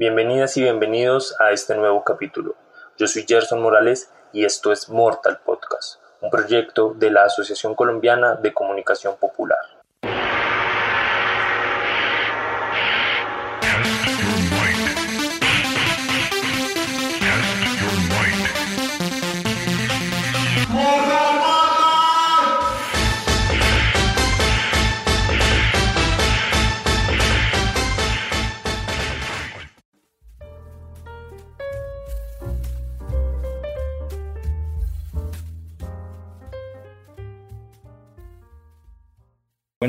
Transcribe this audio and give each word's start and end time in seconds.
Bienvenidas 0.00 0.56
y 0.56 0.62
bienvenidos 0.62 1.38
a 1.40 1.50
este 1.50 1.76
nuevo 1.76 2.04
capítulo. 2.04 2.56
Yo 2.96 3.06
soy 3.06 3.26
Gerson 3.28 3.60
Morales 3.60 4.10
y 4.32 4.46
esto 4.46 4.72
es 4.72 4.88
Mortal 4.88 5.40
Podcast, 5.44 6.00
un 6.22 6.30
proyecto 6.30 6.94
de 6.94 7.10
la 7.10 7.24
Asociación 7.24 7.74
Colombiana 7.74 8.36
de 8.36 8.54
Comunicación 8.54 9.16
Popular. 9.20 9.58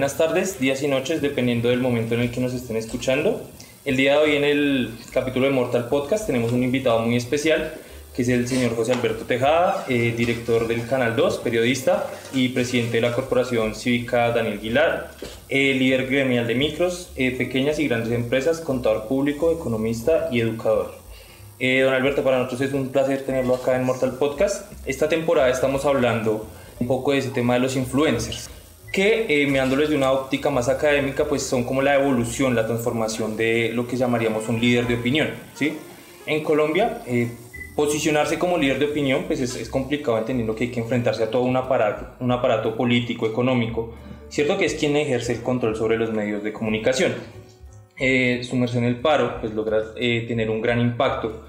Buenas 0.02 0.18
tardes, 0.18 0.60
días 0.60 0.82
y 0.82 0.88
noches, 0.88 1.22
dependiendo 1.22 1.70
del 1.70 1.80
momento 1.80 2.16
en 2.16 2.22
el 2.22 2.32
que 2.32 2.42
nos 2.42 2.56
estén 2.56 2.76
escuchando. 2.76 3.40
El 3.86 3.98
día 3.98 4.14
de 4.14 4.18
hoy 4.18 4.36
en 4.36 4.44
el 4.44 4.90
capítulo 5.14 5.46
de 5.46 5.52
Mortal 5.52 5.90
Podcast 5.90 6.26
tenemos 6.26 6.52
un 6.54 6.64
invitado 6.64 7.02
muy 7.02 7.18
especial, 7.18 7.76
que 8.16 8.24
es 8.24 8.30
el 8.30 8.48
señor 8.48 8.76
José 8.76 8.94
Alberto 8.94 9.26
Tejada, 9.26 9.86
eh, 9.88 10.12
director 10.18 10.68
del 10.68 10.88
Canal 10.88 11.16
2, 11.16 11.38
periodista 11.38 12.08
y 12.34 12.50
presidente 12.50 12.94
de 12.94 13.02
la 13.02 13.14
Corporación 13.14 13.76
Cívica 13.76 14.32
Daniel 14.32 14.60
Guilar, 14.60 15.12
eh, 15.50 15.76
líder 15.76 16.08
gremial 16.08 16.48
de 16.48 16.56
micros, 16.56 17.12
eh, 17.16 17.38
pequeñas 17.38 17.78
y 17.78 17.88
grandes 17.88 18.12
empresas, 18.12 18.60
contador 18.60 19.08
público, 19.08 19.52
economista 19.52 20.30
y 20.32 20.40
educador. 20.40 20.96
don 21.60 21.94
Alberto, 21.94 22.24
para 22.24 22.40
nosotros 22.40 22.62
es 22.62 22.74
un 22.74 22.90
placer 22.90 23.22
tenerlo 23.24 23.54
acá 23.54 23.76
en 23.76 23.84
Mortal 23.84 24.18
Podcast. 24.18 24.66
Esta 24.88 25.08
temporada 25.08 25.52
estamos 25.52 25.86
hablando 25.86 26.48
un 26.80 26.88
poco 26.88 27.12
de 27.12 27.20
ese 27.20 27.30
tema 27.30 27.54
de 27.54 27.60
los 27.60 27.76
influencers 27.76 28.50
que 28.92 29.26
eh, 29.30 29.48
mirándoles 29.48 29.90
de 29.90 29.96
una 29.96 30.12
óptica 30.12 30.50
más 30.50 30.68
académica, 30.68 31.26
pues 31.26 31.44
son 31.44 31.64
como 31.64 31.82
la 31.82 31.96
evolución, 31.96 32.56
la 32.56 32.68
transformación 32.68 33.38
de 33.38 33.72
lo 33.74 33.88
que 33.88 33.96
llamaríamos 33.96 34.48
un 34.50 34.60
líder 34.60 34.88
de 34.88 34.96
opinión, 34.96 35.30
¿sí? 35.56 35.78
En 36.26 36.44
Colombia, 36.44 37.02
eh, 37.08 37.32
posicionarse 37.76 38.38
como 38.38 38.58
líder 38.58 38.80
de 38.80 38.86
opinión, 38.86 39.24
pues 39.28 39.40
es, 39.40 39.70
complicado 39.70 40.18
entendiendo 40.18 40.56
que 40.56 40.66
hay 40.66 40.72
que 40.72 40.82
enfrentarse 40.82 41.24
a 41.24 41.32
todo 41.32 41.44
un 41.44 41.56
aparato, 41.56 42.16
un 42.20 42.32
aparato 42.32 42.76
político, 42.76 43.26
económico, 43.26 43.96
cierto 44.30 44.58
que 44.58 44.66
es 44.66 44.76
quien 44.76 44.96
ejerce 44.98 45.34
el 45.34 45.42
control 45.42 45.76
sobre 45.76 45.98
los 45.98 46.12
medios 46.12 46.44
de 46.44 46.52
comunicación. 46.52 47.14
Eh, 47.98 48.42
sumerse 48.44 48.78
en 48.78 48.86
el 48.86 49.00
paro, 49.00 49.40
pues 49.40 49.54
logra 49.54 49.84
eh, 49.96 50.26
tener 50.28 50.50
un 50.50 50.62
gran 50.62 50.82
impacto 50.82 51.46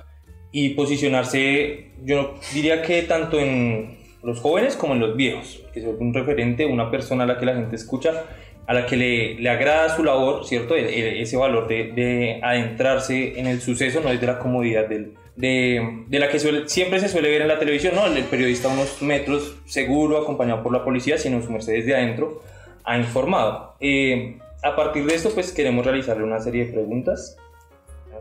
y 0.53 0.70
posicionarse, 0.70 1.93
yo 2.05 2.35
diría 2.53 2.83
que 2.83 3.03
tanto 3.03 3.41
en 3.41 4.02
los 4.23 4.41
jóvenes 4.41 4.77
como 4.77 4.95
en 4.95 5.01
los 5.01 5.17
viejos, 5.17 5.62
que 5.73 5.81
es 5.81 5.87
un 5.87 6.15
referente, 6.15 6.67
una 6.67 6.91
persona 6.91 7.25
a 7.25 7.27
la 7.27 7.39
que 7.39 7.47
la 7.47 7.55
gente 7.55 7.77
escucha, 7.77 8.25
a 8.67 8.75
la 8.75 8.87
que 8.87 8.97
le, 8.97 9.34
le 9.34 9.48
agrada 9.51 9.95
su 9.95 10.05
labor, 10.05 10.47
¿cierto? 10.47 10.77
E, 10.77 10.83
e, 10.83 11.23
ese 11.23 11.37
valor 11.37 11.67
de, 11.67 11.92
de, 11.92 12.41
adentrarse 12.42 13.39
en 13.39 13.47
el 13.47 13.61
suceso, 13.61 14.01
no 14.01 14.11
es 14.11 14.20
de 14.20 14.27
la 14.27 14.39
comodidad 14.39 14.89
del, 14.89 15.14
de, 15.34 16.05
de, 16.06 16.19
la 16.19 16.29
que 16.29 16.39
siempre 16.69 17.01
se 17.01 17.09
suele 17.09 17.29
ver 17.29 17.42
en 17.42 17.48
la 17.48 17.59
televisión, 17.59 17.97
¿no? 17.97 18.06
El, 18.06 18.25
periodista 18.25 18.70
a 18.70 18.75
unos 18.75 19.03
metros 19.03 19.56
seguro, 19.67 20.19
acompañado 20.19 20.62
por 20.62 20.73
la 20.73 20.84
policía, 20.84 21.19
sino 21.19 21.42
su 21.42 21.51
merced 21.51 21.73
desde 21.73 21.95
adentro, 21.95 22.42
ha 22.84 22.97
informado. 22.98 23.75
Eh, 23.81 24.39
a 24.62 24.77
partir 24.77 25.05
de 25.07 25.17
esto, 25.17 25.31
pues 25.31 25.51
queremos 25.53 25.84
realizarle 25.84 26.23
una 26.23 26.41
serie 26.41 26.67
de 26.67 26.73
preguntas 26.73 27.36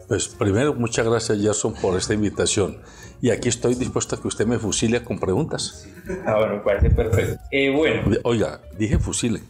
pues 0.07 0.27
primero, 0.27 0.73
muchas 0.73 1.05
gracias 1.07 1.39
Gerson 1.39 1.73
por 1.73 1.97
esta 1.97 2.13
invitación. 2.13 2.77
Y 3.21 3.29
aquí 3.29 3.49
estoy 3.49 3.75
dispuesto 3.75 4.15
a 4.15 4.21
que 4.21 4.27
usted 4.27 4.47
me 4.47 4.57
fusile 4.57 5.03
con 5.03 5.19
preguntas. 5.19 5.87
Ah, 6.25 6.37
bueno, 6.37 6.55
me 6.55 6.59
parece 6.61 6.89
perfecto. 6.89 7.39
Eh, 7.51 7.69
bueno. 7.69 8.01
Oiga, 8.23 8.61
dije 8.77 8.97
fusile, 8.97 9.41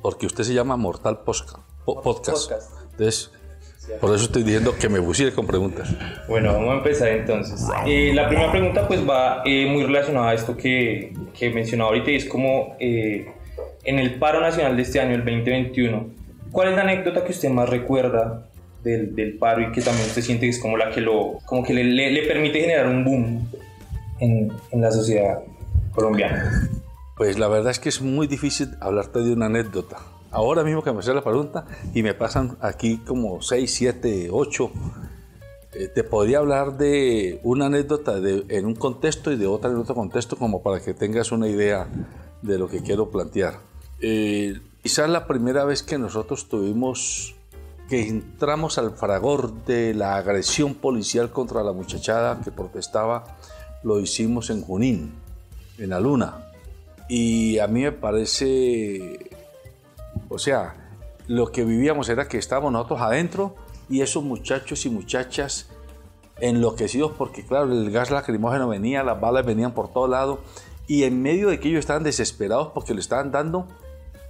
porque 0.00 0.24
usted 0.24 0.44
se 0.44 0.54
llama 0.54 0.78
Mortal 0.78 1.18
Podcast. 1.18 1.58
Entonces, 2.92 3.30
por 4.00 4.14
eso 4.14 4.24
estoy 4.24 4.44
diciendo 4.44 4.74
que 4.80 4.88
me 4.88 5.02
fusile 5.02 5.32
con 5.32 5.46
preguntas. 5.46 5.94
Bueno, 6.26 6.54
vamos 6.54 6.70
a 6.70 6.76
empezar 6.78 7.08
entonces. 7.08 7.68
Eh, 7.86 8.12
la 8.14 8.28
primera 8.28 8.50
pregunta 8.50 8.88
pues 8.88 9.06
va 9.06 9.42
eh, 9.44 9.66
muy 9.66 9.84
relacionada 9.84 10.30
a 10.30 10.34
esto 10.34 10.56
que, 10.56 11.12
que 11.38 11.50
mencionaba 11.50 11.90
ahorita 11.90 12.12
y 12.12 12.16
es 12.16 12.24
como 12.24 12.76
en 12.78 13.98
el 13.98 14.18
paro 14.18 14.40
nacional 14.40 14.74
de 14.74 14.82
este 14.82 15.00
año, 15.00 15.14
el 15.16 15.24
2021, 15.24 16.06
¿cuál 16.50 16.68
es 16.68 16.76
la 16.76 16.82
anécdota 16.82 17.24
que 17.24 17.32
usted 17.32 17.50
más 17.50 17.68
recuerda 17.68 18.46
del, 18.82 19.14
del, 19.14 19.38
paro 19.38 19.62
y 19.62 19.72
que 19.72 19.80
también 19.80 20.08
se 20.08 20.22
siente 20.22 20.46
que 20.46 20.50
es 20.50 20.60
como 20.60 20.76
la 20.76 20.90
que 20.90 21.00
lo 21.00 21.38
como 21.44 21.62
que 21.62 21.72
le, 21.74 21.84
le, 21.84 22.26
permite 22.26 22.60
generar 22.60 22.86
un 22.86 23.04
boom 23.04 23.48
en, 24.20 24.52
en, 24.70 24.80
la 24.80 24.90
sociedad 24.90 25.40
colombiana? 25.94 26.68
Pues 27.16 27.38
la 27.38 27.48
verdad 27.48 27.70
es 27.70 27.78
que 27.78 27.88
es 27.88 28.00
muy 28.00 28.26
difícil 28.26 28.70
hablarte 28.80 29.20
de 29.20 29.32
una 29.32 29.46
anécdota. 29.46 29.98
Ahora 30.30 30.64
mismo 30.64 30.82
que 30.82 30.92
me 30.92 31.00
hace 31.00 31.12
la 31.12 31.22
pregunta 31.22 31.66
y 31.94 32.02
me 32.02 32.14
pasan 32.14 32.56
aquí 32.60 32.98
como 32.98 33.42
6, 33.42 33.72
7, 33.72 34.28
8, 34.30 34.72
te 35.94 36.04
podría 36.04 36.38
hablar 36.38 36.76
de 36.76 37.40
una 37.42 37.66
anécdota 37.66 38.20
de, 38.20 38.44
en 38.48 38.66
un 38.66 38.74
contexto 38.74 39.32
y 39.32 39.36
de 39.36 39.46
otra 39.46 39.70
en 39.70 39.76
otro 39.76 39.94
contexto 39.94 40.36
como 40.36 40.62
para 40.62 40.80
que 40.80 40.92
tengas 40.92 41.32
una 41.32 41.48
idea 41.48 41.88
de 42.42 42.58
lo 42.58 42.68
que 42.68 42.82
quiero 42.82 43.10
plantear. 43.10 43.60
Eh, 44.00 44.60
quizás 44.82 45.08
la 45.08 45.26
primera 45.26 45.64
vez 45.64 45.82
que 45.82 45.96
nosotros 45.96 46.48
tuvimos 46.48 47.34
que 47.92 48.08
entramos 48.08 48.78
al 48.78 48.92
fragor 48.92 49.52
de 49.66 49.92
la 49.92 50.16
agresión 50.16 50.72
policial 50.72 51.30
contra 51.30 51.62
la 51.62 51.72
muchachada 51.72 52.40
que 52.42 52.50
protestaba, 52.50 53.36
lo 53.82 54.00
hicimos 54.00 54.48
en 54.48 54.62
Junín, 54.62 55.12
en 55.76 55.90
la 55.90 56.00
Luna. 56.00 56.46
Y 57.06 57.58
a 57.58 57.66
mí 57.66 57.82
me 57.82 57.92
parece, 57.92 59.28
o 60.30 60.38
sea, 60.38 60.74
lo 61.26 61.52
que 61.52 61.66
vivíamos 61.66 62.08
era 62.08 62.28
que 62.28 62.38
estábamos 62.38 62.72
nosotros 62.72 63.02
adentro 63.02 63.56
y 63.90 64.00
esos 64.00 64.24
muchachos 64.24 64.86
y 64.86 64.88
muchachas 64.88 65.68
enloquecidos 66.40 67.12
porque 67.12 67.44
claro, 67.44 67.70
el 67.70 67.90
gas 67.90 68.10
lacrimógeno 68.10 68.68
venía, 68.68 69.02
las 69.02 69.20
balas 69.20 69.44
venían 69.44 69.72
por 69.72 69.92
todo 69.92 70.08
lado 70.08 70.40
y 70.86 71.02
en 71.02 71.20
medio 71.20 71.50
de 71.50 71.60
que 71.60 71.68
ellos 71.68 71.80
estaban 71.80 72.04
desesperados 72.04 72.68
porque 72.72 72.94
le 72.94 73.00
estaban 73.00 73.32
dando 73.32 73.68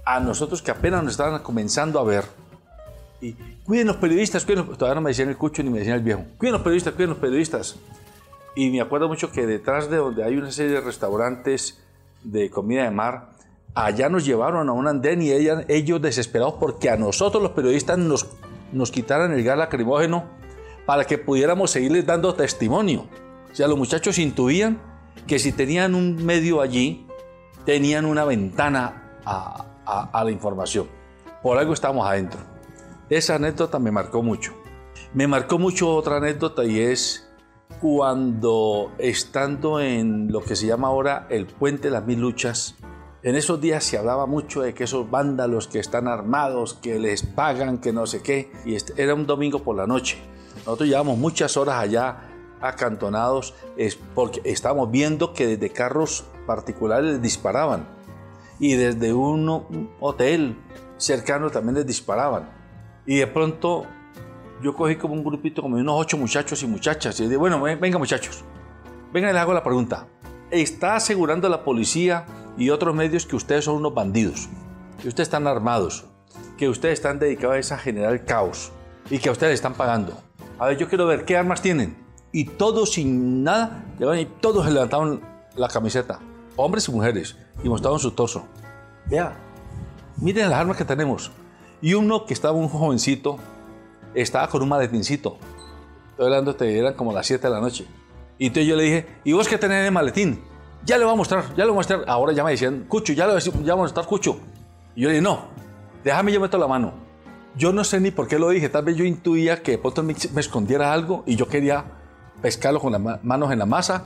a 0.03 0.19
nosotros 0.19 0.61
que 0.61 0.71
apenas 0.71 1.01
nos 1.01 1.13
estaban 1.13 1.41
comenzando 1.41 1.97
a 2.01 2.03
ver 2.03 2.42
y 3.23 3.37
cuiden 3.63 3.87
los 3.87 3.95
periodistas, 3.95 4.45
cuiden 4.45 4.67
los... 4.67 4.77
todavía 4.77 4.95
no 4.95 5.01
me 5.01 5.11
decían 5.11 5.29
el 5.29 5.37
cucho 5.37 5.63
ni 5.63 5.69
me 5.69 5.79
decían 5.79 5.95
el 5.95 6.03
viejo, 6.03 6.25
cuiden 6.37 6.53
los 6.53 6.61
periodistas, 6.61 6.93
cuiden 6.93 7.11
los 7.11 7.19
periodistas. 7.19 7.77
Y 8.55 8.69
me 8.69 8.81
acuerdo 8.81 9.07
mucho 9.07 9.31
que 9.31 9.47
detrás 9.47 9.89
de 9.89 9.97
donde 9.97 10.23
hay 10.23 10.35
una 10.35 10.51
serie 10.51 10.73
de 10.73 10.81
restaurantes 10.81 11.81
de 12.23 12.49
comida 12.49 12.83
de 12.83 12.91
mar, 12.91 13.29
allá 13.73 14.09
nos 14.09 14.25
llevaron 14.25 14.69
a 14.69 14.73
un 14.73 14.87
andén 14.87 15.21
y 15.21 15.31
ellos 15.31 16.01
desesperados 16.01 16.55
porque 16.59 16.89
a 16.89 16.97
nosotros 16.97 17.41
los 17.41 17.53
periodistas 17.53 17.97
nos, 17.97 18.27
nos 18.71 18.91
quitaran 18.91 19.31
el 19.31 19.43
gas 19.43 19.57
lacrimógeno 19.57 20.25
para 20.85 21.05
que 21.05 21.17
pudiéramos 21.17 21.71
seguirles 21.71 22.05
dando 22.05 22.35
testimonio. 22.35 23.07
O 23.51 23.55
sea, 23.55 23.67
los 23.67 23.77
muchachos 23.77 24.19
intuían 24.19 24.81
que 25.25 25.39
si 25.39 25.51
tenían 25.53 25.95
un 25.95 26.23
medio 26.25 26.61
allí, 26.61 27.07
tenían 27.65 28.05
una 28.05 28.25
ventana 28.25 29.19
a, 29.25 30.09
a 30.11 30.23
la 30.23 30.31
información. 30.31 30.87
Por 31.41 31.57
algo 31.57 31.73
estamos 31.73 32.05
adentro. 32.05 32.52
Esa 33.09 33.35
anécdota 33.35 33.79
me 33.79 33.91
marcó 33.91 34.23
mucho. 34.23 34.53
Me 35.13 35.27
marcó 35.27 35.59
mucho 35.59 35.95
otra 35.95 36.17
anécdota 36.17 36.63
y 36.65 36.79
es 36.79 37.29
cuando 37.81 38.91
estando 38.97 39.81
en 39.81 40.31
lo 40.31 40.41
que 40.41 40.55
se 40.55 40.67
llama 40.67 40.87
ahora 40.87 41.27
el 41.29 41.45
puente 41.47 41.89
de 41.89 41.91
las 41.91 42.05
mil 42.05 42.19
luchas, 42.19 42.75
en 43.23 43.35
esos 43.35 43.61
días 43.61 43.83
se 43.85 43.97
hablaba 43.97 44.25
mucho 44.25 44.61
de 44.61 44.73
que 44.73 44.83
esos 44.83 45.09
vándalos 45.09 45.67
que 45.67 45.79
están 45.79 46.09
armados, 46.09 46.73
que 46.73 46.99
les 46.99 47.23
pagan, 47.23 47.77
que 47.77 47.93
no 47.93 48.05
sé 48.05 48.21
qué, 48.21 48.51
y 48.65 48.75
este, 48.75 49.01
era 49.01 49.15
un 49.15 49.25
domingo 49.25 49.59
por 49.59 49.77
la 49.77 49.87
noche. 49.87 50.17
Nosotros 50.57 50.89
llevamos 50.89 51.17
muchas 51.17 51.55
horas 51.55 51.75
allá 51.75 52.29
acantonados 52.59 53.53
porque 54.13 54.41
estábamos 54.43 54.91
viendo 54.91 55.33
que 55.33 55.47
desde 55.47 55.69
carros 55.69 56.25
particulares 56.45 57.11
les 57.11 57.21
disparaban 57.21 57.87
y 58.59 58.75
desde 58.75 59.13
un 59.13 59.89
hotel 59.99 60.57
cercano 60.97 61.49
también 61.49 61.75
les 61.75 61.85
disparaban. 61.85 62.62
Y 63.05 63.17
de 63.17 63.27
pronto 63.27 63.85
yo 64.61 64.75
cogí 64.75 64.95
como 64.95 65.13
un 65.13 65.23
grupito, 65.23 65.61
como 65.61 65.75
unos 65.75 65.95
ocho 65.97 66.17
muchachos 66.17 66.63
y 66.63 66.67
muchachas. 66.67 67.19
Y 67.19 67.23
dije, 67.23 67.37
bueno, 67.37 67.61
venga 67.61 67.97
muchachos, 67.97 68.43
venga 69.11 69.31
les 69.31 69.41
hago 69.41 69.53
la 69.53 69.63
pregunta. 69.63 70.07
¿Está 70.51 70.95
asegurando 70.95 71.49
la 71.49 71.63
policía 71.63 72.25
y 72.57 72.69
otros 72.69 72.95
medios 72.95 73.25
que 73.25 73.35
ustedes 73.35 73.65
son 73.65 73.75
unos 73.75 73.93
bandidos? 73.93 74.47
Que 75.01 75.07
ustedes 75.07 75.27
están 75.27 75.47
armados, 75.47 76.05
que 76.57 76.69
ustedes 76.69 76.99
están 76.99 77.19
dedicados 77.19 77.71
a 77.71 77.77
generar 77.77 78.23
caos 78.25 78.71
y 79.09 79.19
que 79.19 79.29
a 79.29 79.31
ustedes 79.31 79.55
están 79.55 79.73
pagando. 79.73 80.17
A 80.59 80.67
ver, 80.67 80.77
yo 80.77 80.87
quiero 80.87 81.07
ver 81.07 81.25
qué 81.25 81.35
armas 81.35 81.61
tienen. 81.61 81.97
Y 82.31 82.45
todos 82.45 82.93
sin 82.93 83.43
nada, 83.43 83.83
y 83.99 84.25
todos 84.25 84.65
se 84.65 84.71
levantaron 84.71 85.21
la 85.55 85.67
camiseta, 85.67 86.19
hombres 86.55 86.87
y 86.87 86.91
mujeres, 86.91 87.37
y 87.63 87.69
mostraban 87.69 87.99
su 87.99 88.11
torso. 88.11 88.45
Vea, 89.05 89.35
miren 90.17 90.49
las 90.49 90.59
armas 90.59 90.77
que 90.77 90.85
tenemos. 90.85 91.31
Y 91.83 91.95
uno 91.95 92.25
que 92.25 92.33
estaba 92.33 92.53
un 92.53 92.69
jovencito, 92.69 93.35
estaba 94.15 94.47
con 94.47 94.61
un 94.61 94.69
maletincito. 94.69 95.37
Estoy 96.11 96.27
hablando, 96.27 96.55
te 96.55 96.79
eran 96.79 96.93
como 96.93 97.11
las 97.11 97.27
7 97.27 97.45
de 97.45 97.53
la 97.53 97.59
noche. 97.59 97.85
Y 98.37 98.47
entonces 98.47 98.69
yo 98.69 98.77
le 98.77 98.83
dije, 98.83 99.07
¿y 99.25 99.33
vos 99.33 99.49
qué 99.49 99.57
tenés 99.57 99.79
en 99.79 99.85
el 99.87 99.91
maletín? 99.91 100.41
Ya 100.85 100.97
le 100.97 101.03
voy 101.03 101.13
a 101.13 101.17
mostrar, 101.17 101.49
ya 101.57 101.65
le 101.65 101.65
voy 101.65 101.71
a 101.71 101.75
mostrar. 101.75 102.05
Ahora 102.07 102.31
ya 102.31 102.45
me 102.45 102.51
decían, 102.51 102.85
Cucho, 102.87 103.11
ya 103.11 103.27
le 103.27 103.33
voy 103.33 103.69
a, 103.69 103.75
mostrar, 103.75 104.05
Cucho. 104.05 104.39
Y 104.95 105.01
yo 105.01 105.09
le 105.09 105.15
dije, 105.15 105.21
no, 105.21 105.47
déjame 106.05 106.31
yo 106.31 106.39
meto 106.39 106.57
la 106.57 106.67
mano. 106.67 106.93
Yo 107.57 107.73
no 107.73 107.83
sé 107.83 107.99
ni 107.99 108.11
por 108.11 108.29
qué 108.29 108.39
lo 108.39 108.47
dije, 108.47 108.69
tal 108.69 108.85
vez 108.85 108.95
yo 108.95 109.03
intuía 109.03 109.61
que 109.61 109.71
de 109.71 109.77
pronto 109.77 110.03
me, 110.03 110.15
me 110.33 110.39
escondiera 110.39 110.93
algo 110.93 111.23
y 111.25 111.35
yo 111.35 111.49
quería 111.49 111.83
pescarlo 112.41 112.79
con 112.79 112.93
las 112.93 113.21
manos 113.25 113.51
en 113.51 113.59
la 113.59 113.65
masa, 113.65 114.05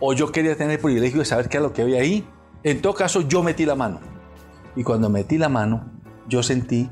o 0.00 0.12
yo 0.12 0.32
quería 0.32 0.56
tener 0.56 0.72
el 0.72 0.82
privilegio 0.82 1.20
de 1.20 1.24
saber 1.24 1.48
qué 1.48 1.58
era 1.58 1.68
lo 1.68 1.72
que 1.72 1.82
había 1.82 2.00
ahí. 2.00 2.28
En 2.64 2.82
todo 2.82 2.94
caso, 2.94 3.20
yo 3.20 3.44
metí 3.44 3.64
la 3.64 3.76
mano. 3.76 4.00
Y 4.74 4.82
cuando 4.82 5.08
metí 5.08 5.38
la 5.38 5.48
mano, 5.48 5.84
yo 6.28 6.42
sentí 6.42 6.90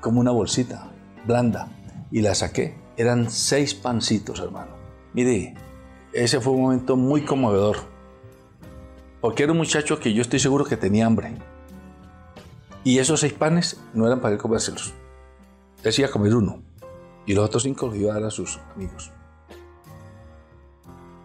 como 0.00 0.20
una 0.20 0.30
bolsita 0.30 0.90
blanda 1.26 1.68
y 2.10 2.22
la 2.22 2.34
saqué. 2.34 2.76
Eran 2.96 3.30
seis 3.30 3.74
pancitos, 3.74 4.40
hermano. 4.40 4.72
Mire, 5.12 5.54
ese 6.12 6.40
fue 6.40 6.52
un 6.52 6.62
momento 6.62 6.96
muy 6.96 7.22
conmovedor. 7.22 7.76
Porque 9.20 9.42
era 9.42 9.52
un 9.52 9.58
muchacho 9.58 9.98
que 9.98 10.12
yo 10.12 10.22
estoy 10.22 10.38
seguro 10.38 10.64
que 10.64 10.76
tenía 10.76 11.06
hambre. 11.06 11.36
Y 12.84 12.98
esos 12.98 13.20
seis 13.20 13.32
panes 13.32 13.80
no 13.94 14.06
eran 14.06 14.20
para 14.20 14.34
él 14.34 14.40
comérselos. 14.40 14.94
Decía 15.82 16.10
comer 16.10 16.34
uno. 16.34 16.62
Y 17.26 17.34
los 17.34 17.44
otros 17.44 17.64
cinco 17.64 17.86
los 17.86 17.96
iba 17.96 18.12
a 18.12 18.14
dar 18.14 18.24
a 18.24 18.30
sus 18.30 18.58
amigos. 18.74 19.12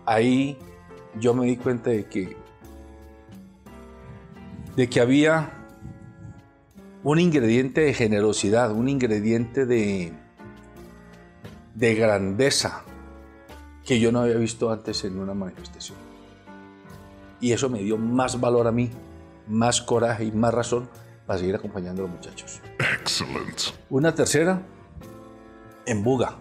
Ahí 0.06 0.58
yo 1.20 1.34
me 1.34 1.46
di 1.46 1.58
cuenta 1.58 1.92
de 1.92 2.06
que, 2.06 2.36
de 4.76 4.90
que 4.90 5.00
había 5.00 5.63
un 7.04 7.20
ingrediente 7.20 7.82
de 7.82 7.94
generosidad, 7.94 8.72
un 8.72 8.88
ingrediente 8.88 9.66
de, 9.66 10.14
de 11.76 11.96
grandeza 11.96 12.84
que 13.86 14.00
yo 14.00 14.12
no 14.12 14.22
había 14.22 14.36
visto 14.36 14.72
antes 14.72 15.04
en 15.04 15.20
una 15.20 15.34
manifestación. 15.34 15.98
Y 17.42 17.52
eso 17.52 17.70
me 17.70 17.80
dio 17.80 17.98
más 17.98 18.40
valor 18.40 18.68
a 18.68 18.72
mí, 18.72 18.90
más 19.48 19.82
coraje 19.82 20.24
y 20.24 20.32
más 20.32 20.54
razón 20.54 20.90
para 21.28 21.40
seguir 21.40 21.56
acompañando 21.56 22.04
a 22.04 22.08
los 22.08 22.16
muchachos. 22.16 22.62
Excelente. 23.02 23.64
Una 23.90 24.16
tercera, 24.16 24.62
en 25.86 26.04
Buga. 26.04 26.38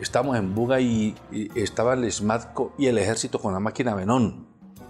Estamos 0.00 0.36
en 0.36 0.54
Buga 0.54 0.80
y, 0.80 1.14
estaba 1.54 1.94
el 1.94 2.10
SMATCO 2.10 2.72
y 2.78 2.86
el 2.86 2.98
ejército 2.98 3.38
con 3.38 3.52
la 3.52 3.60
máquina 3.60 3.94
Venón, 3.94 4.46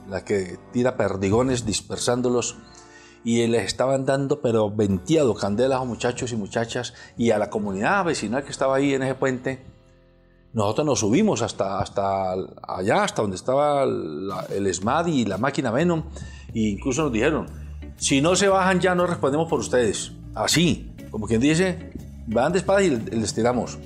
la 0.09 0.25
que 0.25 0.59
tira 0.73 0.97
perdigones 0.97 1.67
dispersándolos 1.67 2.59
y 3.25 3.47
les 3.47 3.65
estaban 3.65 4.05
dando, 4.05 4.41
pero 4.41 4.71
venteado 4.71 5.35
candelas 5.35 5.81
a 5.81 5.85
muchachos 5.85 6.33
y 6.33 6.37
muchachas 6.37 6.95
y 7.17 7.31
a 7.31 7.39
la 7.39 7.51
comunidad 7.51 8.05
vecinal 8.05 8.45
que 8.45 8.51
estaba 8.51 8.77
ahí 8.77 8.95
en 8.95 9.03
ese 9.03 9.15
puente. 9.15 9.65
Nosotros 10.53 10.87
nos 10.87 11.01
subimos 11.01 11.41
hasta, 11.41 11.79
hasta 11.79 12.35
allá, 12.67 13.05
hasta 13.05 13.23
donde 13.23 13.37
estaba 13.37 13.85
el 13.85 14.75
SMAD 14.75 15.07
y 15.07 15.25
la 15.25 15.39
máquina 15.39 15.71
Venom, 15.71 16.05
e 16.53 16.61
incluso 16.61 17.05
nos 17.05 17.13
dijeron, 17.13 17.47
si 17.97 18.21
no 18.21 18.37
se 18.37 18.49
bajan 18.49 18.81
ya 18.81 18.95
no 18.95 19.07
respondemos 19.07 19.49
por 19.49 19.61
ustedes. 19.61 20.13
Así, 20.35 20.93
como 21.11 21.27
quien 21.27 21.41
dice, 21.41 21.93
van 22.27 22.53
de 22.53 22.63
y 22.85 22.91
les 23.17 23.35
tiramos. 23.35 23.79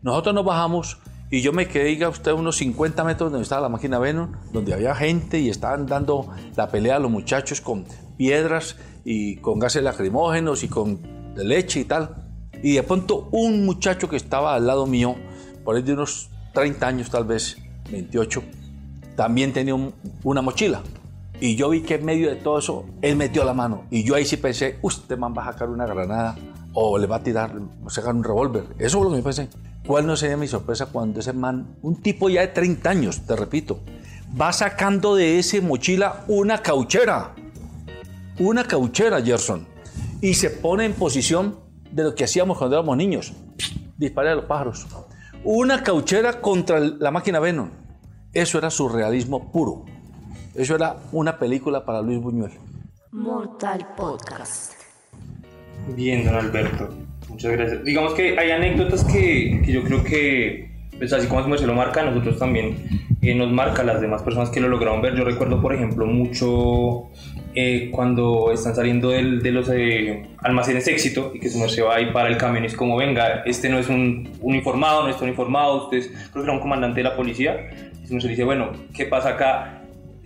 Nosotros 0.00 0.34
nos 0.34 0.44
bajamos 0.44 0.98
y 1.30 1.42
yo 1.42 1.52
me 1.52 1.68
quedé, 1.68 1.84
diga 1.84 2.08
usted, 2.08 2.32
unos 2.32 2.56
50 2.56 3.04
metros 3.04 3.30
donde 3.30 3.42
estaba 3.42 3.62
la 3.62 3.68
máquina 3.68 3.98
Venom, 3.98 4.32
donde 4.52 4.72
había 4.72 4.94
gente 4.94 5.38
y 5.38 5.50
estaban 5.50 5.86
dando 5.86 6.28
la 6.56 6.68
pelea 6.68 6.96
a 6.96 6.98
los 6.98 7.10
muchachos 7.10 7.60
con 7.60 7.84
piedras 8.16 8.76
y 9.04 9.36
con 9.36 9.58
gases 9.58 9.82
lacrimógenos 9.82 10.64
y 10.64 10.68
con 10.68 11.00
leche 11.36 11.80
y 11.80 11.84
tal. 11.84 12.24
Y 12.62 12.74
de 12.74 12.82
pronto 12.82 13.28
un 13.30 13.66
muchacho 13.66 14.08
que 14.08 14.16
estaba 14.16 14.54
al 14.54 14.66
lado 14.66 14.86
mío, 14.86 15.16
por 15.64 15.76
ahí 15.76 15.82
de 15.82 15.92
unos 15.92 16.30
30 16.54 16.86
años 16.86 17.10
tal 17.10 17.24
vez, 17.24 17.58
28, 17.90 18.42
también 19.14 19.52
tenía 19.52 19.74
una 20.24 20.42
mochila. 20.42 20.82
Y 21.40 21.56
yo 21.56 21.68
vi 21.68 21.82
que 21.82 21.96
en 21.96 22.04
medio 22.04 22.30
de 22.30 22.36
todo 22.36 22.58
eso, 22.58 22.86
él 23.02 23.16
metió 23.16 23.44
la 23.44 23.54
mano. 23.54 23.84
Y 23.90 24.02
yo 24.02 24.14
ahí 24.14 24.24
sí 24.24 24.38
pensé, 24.38 24.78
usted 24.82 25.16
man 25.18 25.34
va 25.36 25.42
a 25.42 25.52
sacar 25.52 25.68
una 25.68 25.86
granada 25.86 26.36
o 26.72 26.98
le 26.98 27.06
va 27.06 27.16
a 27.16 27.22
tirar, 27.22 27.54
o 27.84 27.90
sacar 27.90 28.14
un 28.14 28.24
revólver. 28.24 28.64
Eso 28.78 28.98
es 28.98 29.04
lo 29.04 29.10
que 29.10 29.18
yo 29.18 29.22
pensé. 29.22 29.48
¿Cuál 29.88 30.06
no 30.06 30.16
sería 30.16 30.36
mi 30.36 30.46
sorpresa 30.46 30.84
cuando 30.86 31.20
ese 31.20 31.32
man, 31.32 31.78
un 31.80 32.02
tipo 32.02 32.28
ya 32.28 32.42
de 32.42 32.48
30 32.48 32.90
años, 32.90 33.22
te 33.26 33.34
repito, 33.34 33.80
va 34.38 34.52
sacando 34.52 35.16
de 35.16 35.38
ese 35.38 35.62
mochila 35.62 36.24
una 36.28 36.58
cauchera? 36.58 37.34
una 38.38 38.64
cauchera, 38.64 39.22
Gerson, 39.22 39.66
y 40.20 40.34
se 40.34 40.50
pone 40.50 40.84
en 40.84 40.92
posición 40.92 41.58
de 41.90 42.04
lo 42.04 42.14
que 42.14 42.24
hacíamos 42.24 42.58
cuando 42.58 42.76
éramos 42.76 42.98
niños, 42.98 43.32
disparar 43.96 44.32
a 44.32 44.36
los 44.36 44.44
pájaros. 44.44 44.86
Una 45.42 45.82
cauchera 45.82 46.42
contra 46.42 46.80
la 46.80 47.10
máquina 47.10 47.40
Venom. 47.40 47.70
Eso 48.34 48.58
era 48.58 48.70
surrealismo 48.70 49.50
puro. 49.50 49.86
Eso 50.54 50.74
era 50.74 50.96
una 51.12 51.38
película 51.38 51.86
para 51.86 52.02
Luis 52.02 52.20
Buñuel. 52.20 52.52
Mortal 53.10 53.88
Podcast. 53.96 54.74
Bien, 55.96 56.26
don 56.26 56.34
Alberto. 56.34 56.90
Muchas 57.28 57.52
gracias. 57.52 57.84
Digamos 57.84 58.14
que 58.14 58.38
hay 58.38 58.50
anécdotas 58.50 59.04
que, 59.04 59.60
que 59.64 59.72
yo 59.72 59.82
creo 59.82 60.02
que, 60.02 60.70
pues 60.98 61.12
así 61.12 61.26
como 61.26 61.56
se 61.56 61.66
lo 61.66 61.74
marca, 61.74 62.02
nosotros 62.02 62.38
también 62.38 62.76
eh, 63.20 63.34
nos 63.34 63.50
marca 63.52 63.82
las 63.82 64.00
demás 64.00 64.22
personas 64.22 64.50
que 64.50 64.60
lo 64.60 64.68
lograron 64.68 65.02
ver. 65.02 65.14
Yo 65.14 65.24
recuerdo, 65.24 65.60
por 65.60 65.74
ejemplo, 65.74 66.06
mucho 66.06 67.10
eh, 67.54 67.90
cuando 67.90 68.52
están 68.52 68.74
saliendo 68.74 69.10
del, 69.10 69.42
de 69.42 69.50
los 69.50 69.68
eh, 69.70 70.22
almacenes 70.42 70.86
éxito 70.86 71.32
y 71.34 71.40
que 71.40 71.50
su 71.50 71.58
merced 71.58 71.84
va 71.84 71.96
ahí 71.96 72.12
para 72.12 72.28
el 72.28 72.36
camión 72.36 72.64
y 72.64 72.68
es 72.68 72.76
como, 72.76 72.96
venga, 72.96 73.42
este 73.46 73.68
no 73.68 73.78
es 73.78 73.88
un 73.88 74.28
uniformado, 74.40 75.02
no 75.02 75.08
está 75.08 75.24
uniformado, 75.24 75.84
usted 75.84 76.10
creo 76.30 76.44
que 76.44 76.50
era 76.50 76.52
un 76.52 76.60
comandante 76.60 77.00
de 77.00 77.04
la 77.04 77.16
policía, 77.16 77.70
y 78.02 78.06
su 78.06 78.14
merced 78.14 78.28
dice, 78.28 78.44
bueno, 78.44 78.70
¿qué 78.94 79.06
pasa 79.06 79.30
acá? 79.30 79.77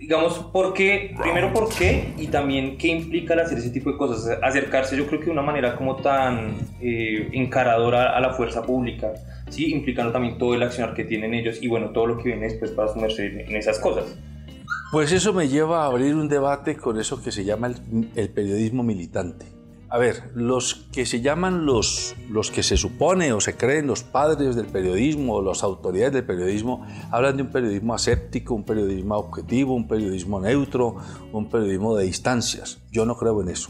Digamos, 0.03 0.37
¿por 0.51 0.73
qué? 0.73 1.15
Primero, 1.21 1.53
¿por 1.53 1.69
qué? 1.73 2.13
Y 2.17 2.27
también, 2.27 2.77
¿qué 2.77 2.89
implica 2.89 3.35
el 3.35 3.39
hacer 3.39 3.57
ese 3.57 3.69
tipo 3.69 3.89
de 3.89 3.97
cosas? 3.97 4.37
Acercarse, 4.43 4.97
yo 4.97 5.07
creo 5.07 5.19
que 5.21 5.27
de 5.27 5.31
una 5.31 5.41
manera 5.41 5.77
como 5.77 5.95
tan 5.95 6.57
eh, 6.81 7.29
encaradora 7.31 8.15
a 8.15 8.19
la 8.19 8.33
fuerza 8.33 8.63
pública, 8.63 9.13
¿sí? 9.49 9.71
Implicando 9.73 10.11
también 10.11 10.37
todo 10.37 10.55
el 10.55 10.63
accionar 10.63 10.93
que 10.93 11.05
tienen 11.05 11.33
ellos 11.33 11.57
y, 11.61 11.69
bueno, 11.69 11.91
todo 11.91 12.07
lo 12.07 12.17
que 12.17 12.23
viene 12.25 12.49
después 12.49 12.71
para 12.71 12.91
su 12.91 12.99
merced 12.99 13.47
en 13.47 13.55
esas 13.55 13.79
cosas. 13.79 14.17
Pues 14.91 15.13
eso 15.13 15.31
me 15.31 15.47
lleva 15.47 15.83
a 15.83 15.85
abrir 15.87 16.13
un 16.15 16.27
debate 16.27 16.75
con 16.75 16.99
eso 16.99 17.23
que 17.23 17.31
se 17.31 17.45
llama 17.45 17.73
el, 18.15 18.29
periodismo 18.29 18.83
militante. 18.83 19.45
A 19.93 19.99
ver, 19.99 20.31
los 20.33 20.87
que 20.91 21.05
se 21.05 21.21
llaman 21.21 21.67
los, 21.67 22.15
los 22.27 22.49
que 22.49 22.63
se 22.63 22.77
supone 22.77 23.31
o 23.31 23.39
se 23.39 23.55
creen 23.55 23.85
los 23.85 24.01
padres 24.01 24.55
del 24.55 24.65
periodismo 24.65 25.35
o 25.35 25.41
las 25.43 25.61
autoridades 25.61 26.13
del 26.13 26.25
periodismo, 26.25 26.83
hablan 27.11 27.37
de 27.37 27.43
un 27.43 27.49
periodismo 27.51 27.93
aséptico, 27.93 28.55
un 28.55 28.63
periodismo 28.63 29.15
objetivo, 29.17 29.75
un 29.75 29.87
periodismo 29.87 30.39
neutro, 30.39 30.95
un 31.31 31.47
periodismo 31.47 31.95
de 31.95 32.05
distancias. 32.05 32.79
Yo 32.91 33.05
no 33.05 33.15
creo 33.15 33.39
en 33.43 33.49
eso. 33.49 33.69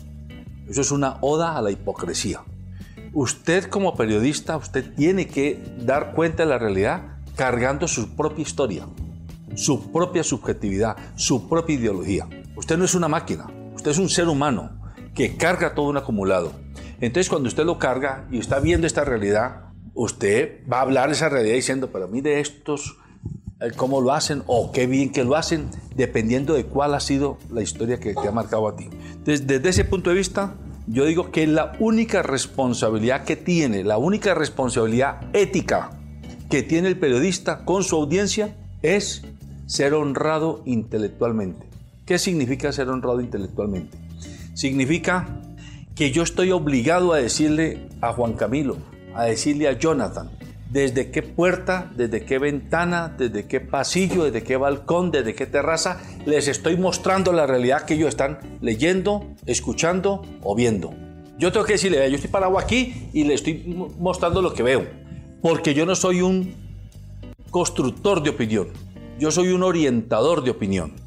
Eso 0.69 0.79
es 0.79 0.91
una 0.91 1.17
oda 1.19 1.57
a 1.57 1.61
la 1.61 1.71
hipocresía. 1.71 2.39
Usted 3.11 3.65
como 3.65 3.97
periodista, 3.97 4.55
usted 4.55 4.95
tiene 4.95 5.27
que 5.27 5.61
dar 5.79 6.13
cuenta 6.13 6.43
de 6.43 6.49
la 6.49 6.57
realidad 6.57 7.17
cargando 7.35 7.85
su 7.85 8.15
propia 8.15 8.43
historia 8.43 8.87
su 9.55 9.91
propia 9.91 10.23
subjetividad, 10.23 10.95
su 11.15 11.49
propia 11.49 11.75
ideología. 11.75 12.27
Usted 12.55 12.75
no 12.77 12.85
es 12.85 12.95
una 12.95 13.07
máquina, 13.07 13.45
usted 13.75 13.91
es 13.91 13.99
un 13.99 14.09
ser 14.09 14.27
humano 14.27 14.82
que 15.13 15.37
carga 15.37 15.75
todo 15.75 15.87
un 15.87 15.97
acumulado. 15.97 16.53
Entonces 17.01 17.29
cuando 17.29 17.47
usted 17.47 17.65
lo 17.65 17.79
carga 17.79 18.27
y 18.31 18.39
está 18.39 18.59
viendo 18.59 18.87
esta 18.87 19.03
realidad, 19.03 19.73
usted 19.93 20.61
va 20.71 20.77
a 20.77 20.81
hablar 20.81 21.09
de 21.09 21.15
esa 21.15 21.29
realidad 21.29 21.55
diciendo, 21.55 21.89
pero 21.91 22.07
mire 22.07 22.39
estos, 22.39 22.97
eh, 23.59 23.71
cómo 23.75 24.01
lo 24.01 24.13
hacen 24.13 24.43
o 24.47 24.71
qué 24.71 24.87
bien 24.87 25.11
que 25.11 25.23
lo 25.23 25.35
hacen, 25.35 25.69
dependiendo 25.95 26.53
de 26.53 26.65
cuál 26.65 26.93
ha 26.93 26.99
sido 26.99 27.37
la 27.51 27.61
historia 27.61 27.99
que 27.99 28.13
te 28.13 28.27
ha 28.27 28.31
marcado 28.31 28.67
a 28.67 28.75
ti. 28.75 28.89
Entonces 28.91 29.45
desde 29.45 29.69
ese 29.69 29.85
punto 29.85 30.09
de 30.09 30.15
vista, 30.15 30.55
yo 30.87 31.05
digo 31.05 31.31
que 31.31 31.47
la 31.47 31.73
única 31.79 32.23
responsabilidad 32.23 33.23
que 33.23 33.35
tiene, 33.35 33.83
la 33.83 33.97
única 33.97 34.33
responsabilidad 34.33 35.21
ética 35.33 35.91
que 36.49 36.63
tiene 36.63 36.87
el 36.87 36.99
periodista 36.99 37.65
con 37.65 37.83
su 37.83 37.95
audiencia 37.95 38.55
es 38.81 39.23
ser 39.65 39.93
honrado 39.93 40.61
intelectualmente. 40.65 41.67
¿Qué 42.05 42.19
significa 42.19 42.71
ser 42.71 42.89
honrado 42.89 43.21
intelectualmente? 43.21 44.02
Significa 44.53 45.41
que 45.95 46.11
yo 46.11 46.23
estoy 46.23 46.51
obligado 46.51 47.13
a 47.13 47.17
decirle 47.17 47.87
a 48.01 48.13
Juan 48.13 48.33
Camilo, 48.33 48.77
a 49.15 49.25
decirle 49.25 49.67
a 49.67 49.73
Jonathan, 49.73 50.31
desde 50.73 51.11
qué 51.11 51.21
puerta, 51.21 51.91
desde 51.95 52.25
qué 52.25 52.39
ventana, 52.39 53.13
desde 53.15 53.45
qué 53.45 53.61
pasillo, 53.61 54.23
desde 54.23 54.43
qué 54.43 54.57
balcón, 54.57 55.11
desde 55.11 55.35
qué 55.35 55.45
terraza, 55.45 56.01
les 56.25 56.47
estoy 56.47 56.77
mostrando 56.77 57.31
la 57.31 57.45
realidad 57.45 57.85
que 57.85 57.93
ellos 57.93 58.09
están 58.09 58.39
leyendo, 58.59 59.35
escuchando 59.45 60.23
o 60.41 60.55
viendo. 60.55 60.93
Yo 61.37 61.51
tengo 61.51 61.65
que 61.65 61.73
decirle, 61.73 62.09
yo 62.09 62.15
estoy 62.15 62.31
parado 62.31 62.57
aquí 62.57 63.09
y 63.13 63.23
le 63.23 63.35
estoy 63.35 63.63
mostrando 63.99 64.41
lo 64.41 64.53
que 64.53 64.63
veo, 64.63 64.87
porque 65.43 65.75
yo 65.75 65.85
no 65.85 65.95
soy 65.95 66.21
un 66.21 66.55
constructor 67.51 68.23
de 68.23 68.31
opinión, 68.31 68.69
yo 69.19 69.29
soy 69.29 69.49
un 69.49 69.61
orientador 69.61 70.43
de 70.43 70.49
opinión. 70.49 71.02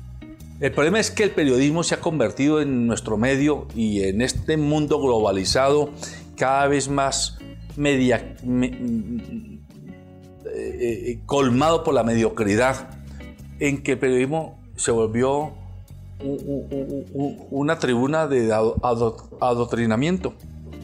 El 0.59 0.73
problema 0.73 0.99
es 0.99 1.11
que 1.11 1.23
el 1.23 1.33
periodismo 1.33 1.83
se 1.83 1.95
ha 1.95 2.01
convertido 2.01 2.63
en 2.63 2.87
nuestro 2.87 3.19
medio 3.19 3.67
y 3.75 4.05
en 4.05 4.23
este 4.23 4.57
mundo 4.57 4.99
globalizado 5.01 5.91
cada 6.37 6.67
vez 6.67 6.89
más 6.89 7.39
media, 7.77 8.37
eh, 8.43 9.59
eh, 10.47 11.19
colmado 11.27 11.85
por 11.85 11.93
la 11.93 12.05
mediocridad, 12.05 12.89
en 13.61 13.83
que 13.83 13.93
el 13.93 13.99
periodismo 13.99 14.59
se 14.77 14.91
volvió 14.93 15.53
una 17.51 17.79
tribuna 17.79 18.27
de 18.27 18.51
adoctrinamiento. 18.53 20.35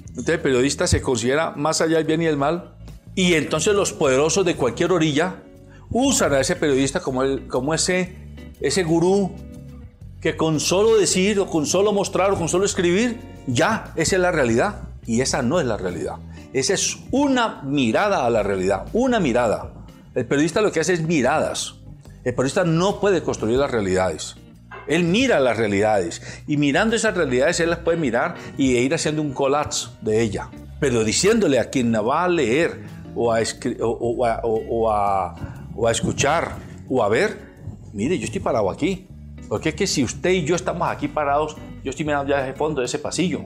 Entonces 0.09 0.35
el 0.35 0.41
periodista 0.41 0.87
se 0.87 1.01
considera 1.01 1.53
más 1.53 1.81
allá 1.81 1.97
del 1.97 2.05
bien 2.05 2.21
y 2.21 2.27
el 2.27 2.37
mal 2.37 2.75
y 3.15 3.35
entonces 3.35 3.75
los 3.75 3.95
poderosos 3.95 4.45
de 4.45 4.55
cualquier 4.55 4.93
orilla 4.93 5.43
usan 5.89 6.35
a 6.35 6.41
ese 6.41 6.57
periodista 6.57 7.01
como, 7.01 7.23
el, 7.23 7.47
como 7.47 7.73
ese, 7.73 8.15
ese 8.61 8.85
gurú 8.85 9.33
que 10.23 10.37
con 10.37 10.61
solo 10.61 10.97
decir 10.97 11.41
o 11.41 11.49
con 11.49 11.67
solo 11.67 11.93
mostrar 11.93 12.31
o 12.31 12.39
con 12.39 12.49
solo 12.49 12.65
escribir, 12.65 13.21
ya, 13.49 13.93
esa 13.97 14.17
es 14.17 14.23
la 14.23 14.31
realidad. 14.31 14.77
Y 15.05 15.21
esa 15.21 15.43
no 15.43 15.59
es 15.59 15.67
la 15.67 15.77
realidad. 15.77 16.15
Esa 16.53 16.75
es 16.75 16.99
una 17.11 17.61
mirada 17.65 18.25
a 18.25 18.31
la 18.31 18.45
realidad, 18.45 18.87
una 18.93 19.19
mirada. 19.19 19.73
El 20.15 20.25
periodista 20.27 20.61
lo 20.61 20.71
que 20.71 20.79
hace 20.79 20.93
es 20.93 21.03
miradas. 21.03 21.75
El 22.23 22.35
periodista 22.35 22.63
no 22.63 23.01
puede 23.01 23.23
construir 23.23 23.59
las 23.59 23.71
realidades. 23.71 24.37
Él 24.87 25.05
mira 25.05 25.41
las 25.41 25.57
realidades 25.57 26.23
y 26.47 26.57
mirando 26.57 26.95
esas 26.95 27.17
realidades 27.17 27.59
él 27.61 27.71
las 27.71 27.81
puede 27.81 27.97
mirar 27.97 28.37
y 28.57 28.77
ir 28.77 28.95
haciendo 28.95 29.23
un 29.23 29.33
collage 29.33 29.89
de 30.03 30.21
ella. 30.23 30.51
Pero 30.79 31.03
diciéndole 31.03 31.59
a 31.59 31.71
quien 31.71 31.91
la 31.91 32.01
va 32.01 32.25
a 32.25 32.29
leer 32.29 32.81
o 33.17 33.33
a, 33.33 33.41
o, 33.83 34.91
a, 34.93 35.91
escuchar 35.91 36.57
o 36.89 37.03
a 37.03 37.09
ver, 37.09 37.39
mire, 37.93 38.19
yo 38.19 38.25
estoy 38.25 38.41
parado 38.41 38.71
aquí. 38.71 39.09
Porque 39.53 39.69
es 39.69 39.75
que 39.75 39.87
si 39.87 40.03
usted 40.03 40.31
y 40.31 40.45
yo 40.47 40.57
estamos 40.57 40.89
aquí 40.89 41.09
parados, 41.09 41.59
yo 41.85 41.91
estoy 41.91 42.07
mirando 42.07 42.31
ya 42.31 42.39
desde 42.39 42.53
el 42.53 42.57
fondo 42.57 42.81
de 42.81 42.87
ese 42.87 42.99
pasillo. 42.99 43.45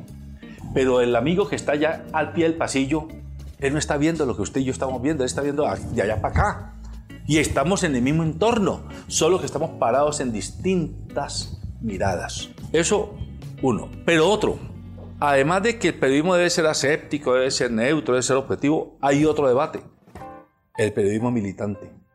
Pero 0.73 1.01
el 1.01 1.17
amigo 1.17 1.49
que 1.49 1.57
está 1.57 1.75
ya 1.75 2.07
al 2.13 2.33
pie 2.33 2.45
del 2.45 2.55
pasillo, 2.55 3.09
él 3.59 3.73
no 3.73 3.81
está 3.81 3.97
viendo 3.97 4.25
lo 4.25 4.37
que 4.37 4.43
usted 4.43 4.61
y 4.61 4.65
yo 4.67 4.71
estamos 4.71 5.03
viendo, 5.03 5.25
él 5.25 5.27
está 5.27 5.43
viendo 5.43 5.65
de 5.65 6.03
allá 6.03 6.21
para 6.21 6.29
acá. 6.29 6.75
Y 7.27 7.39
estamos 7.39 7.83
en 7.83 7.97
el 7.97 8.03
mismo 8.03 8.23
entorno, 8.23 8.85
solo 9.09 9.41
que 9.41 9.47
estamos 9.47 9.71
parados 9.81 10.21
en 10.21 10.31
distintas 10.31 11.61
miradas. 11.81 12.51
Eso, 12.73 13.17
uno. 13.61 13.89
Pero 14.05 14.31
otro, 14.31 14.61
además 15.19 15.65
de 15.65 15.77
que 15.77 15.89
el 15.89 15.95
periodismo 15.95 16.37
debe 16.37 16.51
ser 16.51 16.67
aséptico, 16.67 17.35
debe 17.35 17.51
ser 17.51 17.73
neutro, 17.73 18.15
debe 18.15 18.23
ser 18.23 18.37
objetivo, 18.37 18.97
hay 19.01 19.25
otro 19.25 19.49
debate. 19.49 19.81
El 20.77 20.93
periodismo 20.93 21.33
militante. 21.33 22.06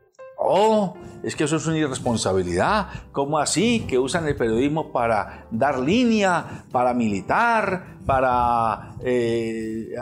Oh, 0.44 0.94
es 1.22 1.36
que 1.36 1.44
eso 1.44 1.56
es 1.56 1.66
una 1.66 1.78
irresponsabilidad. 1.78 2.88
¿Cómo 3.12 3.38
así? 3.38 3.84
Que 3.88 3.98
usan 3.98 4.26
el 4.26 4.36
periodismo 4.36 4.90
para 4.90 5.46
dar 5.50 5.78
línea, 5.78 6.64
para 6.72 6.94
militar, 6.94 7.96
para 8.04 8.96
eh, 9.04 9.94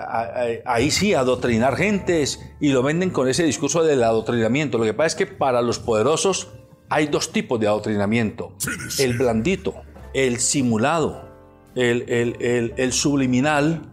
ahí 0.65 0.91
sí 0.91 1.13
adoctrinar 1.15 1.77
gentes 1.77 2.41
y 2.59 2.73
lo 2.73 2.83
venden 2.83 3.11
con 3.11 3.29
ese 3.29 3.45
discurso 3.45 3.83
del 3.83 4.03
adoctrinamiento. 4.03 4.79
Lo 4.79 4.85
que 4.85 4.95
pasa 4.95 5.09
es 5.09 5.15
que 5.15 5.27
para 5.27 5.61
los 5.61 5.79
poderosos 5.79 6.49
hay 6.89 7.07
dos 7.07 7.33
tipos 7.33 7.61
de 7.61 7.67
adoctrinamiento. 7.67 8.53
El 8.99 9.19
blandito, 9.19 9.75
el 10.15 10.41
simulado, 10.41 11.29
el, 11.75 12.05
el, 12.09 12.75
el 12.77 12.93
subliminal 12.93 13.90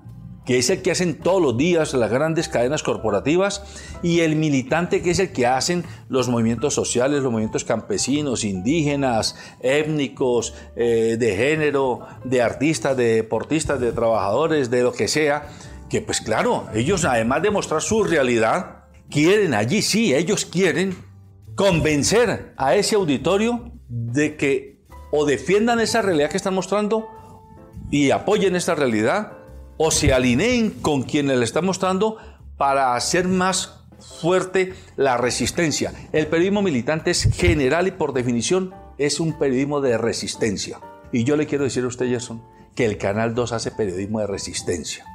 que 0.48 0.58
es 0.58 0.70
el 0.70 0.82
que 0.82 0.92
hacen 0.92 1.16
todos 1.16 1.42
los 1.42 1.58
días 1.58 1.94
las 1.94 2.10
grandes 2.10 2.48
cadenas 2.48 2.82
corporativas, 2.82 3.64
y 4.02 4.22
el 4.22 4.38
militante, 4.38 5.02
que 5.02 5.12
es 5.12 5.20
el 5.20 5.34
que 5.34 5.46
hacen 5.46 5.84
los 6.08 6.30
movimientos 6.30 6.74
sociales, 6.74 7.22
los 7.22 7.32
movimientos 7.34 7.66
campesinos, 7.66 8.46
indígenas, 8.46 9.36
étnicos, 9.60 10.54
eh, 10.78 11.18
de 11.20 11.36
género, 11.36 12.08
de 12.24 12.42
artistas, 12.42 12.96
de 12.96 13.16
deportistas, 13.16 13.82
de 13.82 13.92
trabajadores, 13.92 14.72
de 14.72 14.84
lo 14.84 14.94
que 14.94 15.10
sea, 15.10 15.50
que 15.90 16.02
pues 16.02 16.22
claro, 16.22 16.68
ellos 16.74 17.04
además 17.04 17.42
de 17.42 17.52
mostrar 17.52 17.82
su 17.82 18.06
realidad, 18.06 18.86
quieren 19.10 19.54
allí 19.54 19.82
sí, 19.82 20.16
ellos 20.16 20.46
quieren 20.46 20.96
convencer 21.56 22.54
a 22.56 22.76
ese 22.76 22.96
auditorio 22.96 23.74
de 23.90 24.38
que 24.38 24.78
o 25.12 25.26
defiendan 25.26 25.82
esa 25.82 26.02
realidad 26.02 26.30
que 26.30 26.38
están 26.38 26.54
mostrando 26.54 27.10
y 27.92 28.12
apoyen 28.12 28.56
esa 28.56 28.76
realidad, 28.76 29.37
o 29.78 29.92
se 29.92 30.14
alineen 30.14 30.72
con 30.72 31.04
quienes 31.04 31.38
le 31.38 31.46
están 31.46 31.66
mostrando 31.66 32.18
para 32.58 32.96
hacer 32.96 33.28
más 33.28 33.78
fuerte 34.22 34.74
la 34.96 35.18
resistencia. 35.18 35.94
El 36.12 36.28
periodismo 36.28 36.62
militante 36.62 37.12
es 37.12 37.24
general 37.24 37.88
y 37.88 37.92
por 37.92 38.14
definición 38.14 38.74
es 38.98 39.20
un 39.20 39.38
periodismo 39.38 39.82
de 39.82 39.98
resistencia. 39.98 40.80
Y 41.12 41.24
yo 41.24 41.38
le 41.38 41.46
quiero 41.46 41.64
decir 41.64 41.84
a 41.84 41.88
usted, 41.88 42.08
Gerson, 42.08 42.44
que 42.76 42.86
el 42.86 42.98
Canal 42.98 43.34
2 43.34 43.54
hace 43.54 43.72
periodismo 43.72 44.20
de 44.20 44.28
resistencia. 44.28 45.06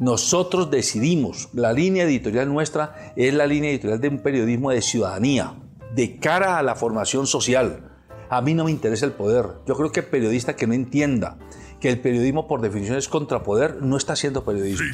Nosotros 0.00 0.70
decidimos, 0.70 1.48
la 1.52 1.72
línea 1.72 2.04
editorial 2.04 2.52
nuestra 2.52 3.12
es 3.16 3.32
la 3.32 3.46
línea 3.46 3.70
editorial 3.70 4.00
de 4.00 4.08
un 4.08 4.18
periodismo 4.18 4.70
de 4.70 4.82
ciudadanía, 4.82 5.54
de 5.94 6.16
cara 6.18 6.58
a 6.58 6.62
la 6.62 6.74
formación 6.74 7.26
social. 7.26 7.92
A 8.28 8.40
mí 8.40 8.54
no 8.54 8.64
me 8.64 8.72
interesa 8.72 9.06
el 9.06 9.12
poder. 9.12 9.46
Yo 9.66 9.76
creo 9.76 9.92
que 9.92 10.00
el 10.00 10.06
periodista 10.06 10.56
que 10.56 10.66
no 10.66 10.74
entienda 10.74 11.38
que 11.84 11.90
el 11.90 12.00
periodismo 12.00 12.46
por 12.46 12.62
definición 12.62 12.96
es 12.96 13.10
contrapoder, 13.10 13.82
no 13.82 13.98
está 13.98 14.14
haciendo 14.14 14.42
periodismo, 14.42 14.86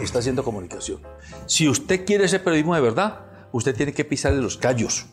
está 0.00 0.20
haciendo 0.20 0.42
comunicación. 0.42 1.02
Si 1.44 1.68
usted 1.68 2.06
quiere 2.06 2.24
ese 2.24 2.40
periodismo 2.40 2.74
de 2.74 2.80
verdad, 2.80 3.20
usted 3.52 3.76
tiene 3.76 3.92
que 3.92 4.06
pisarle 4.06 4.40
los 4.40 4.56
callos. 4.56 5.04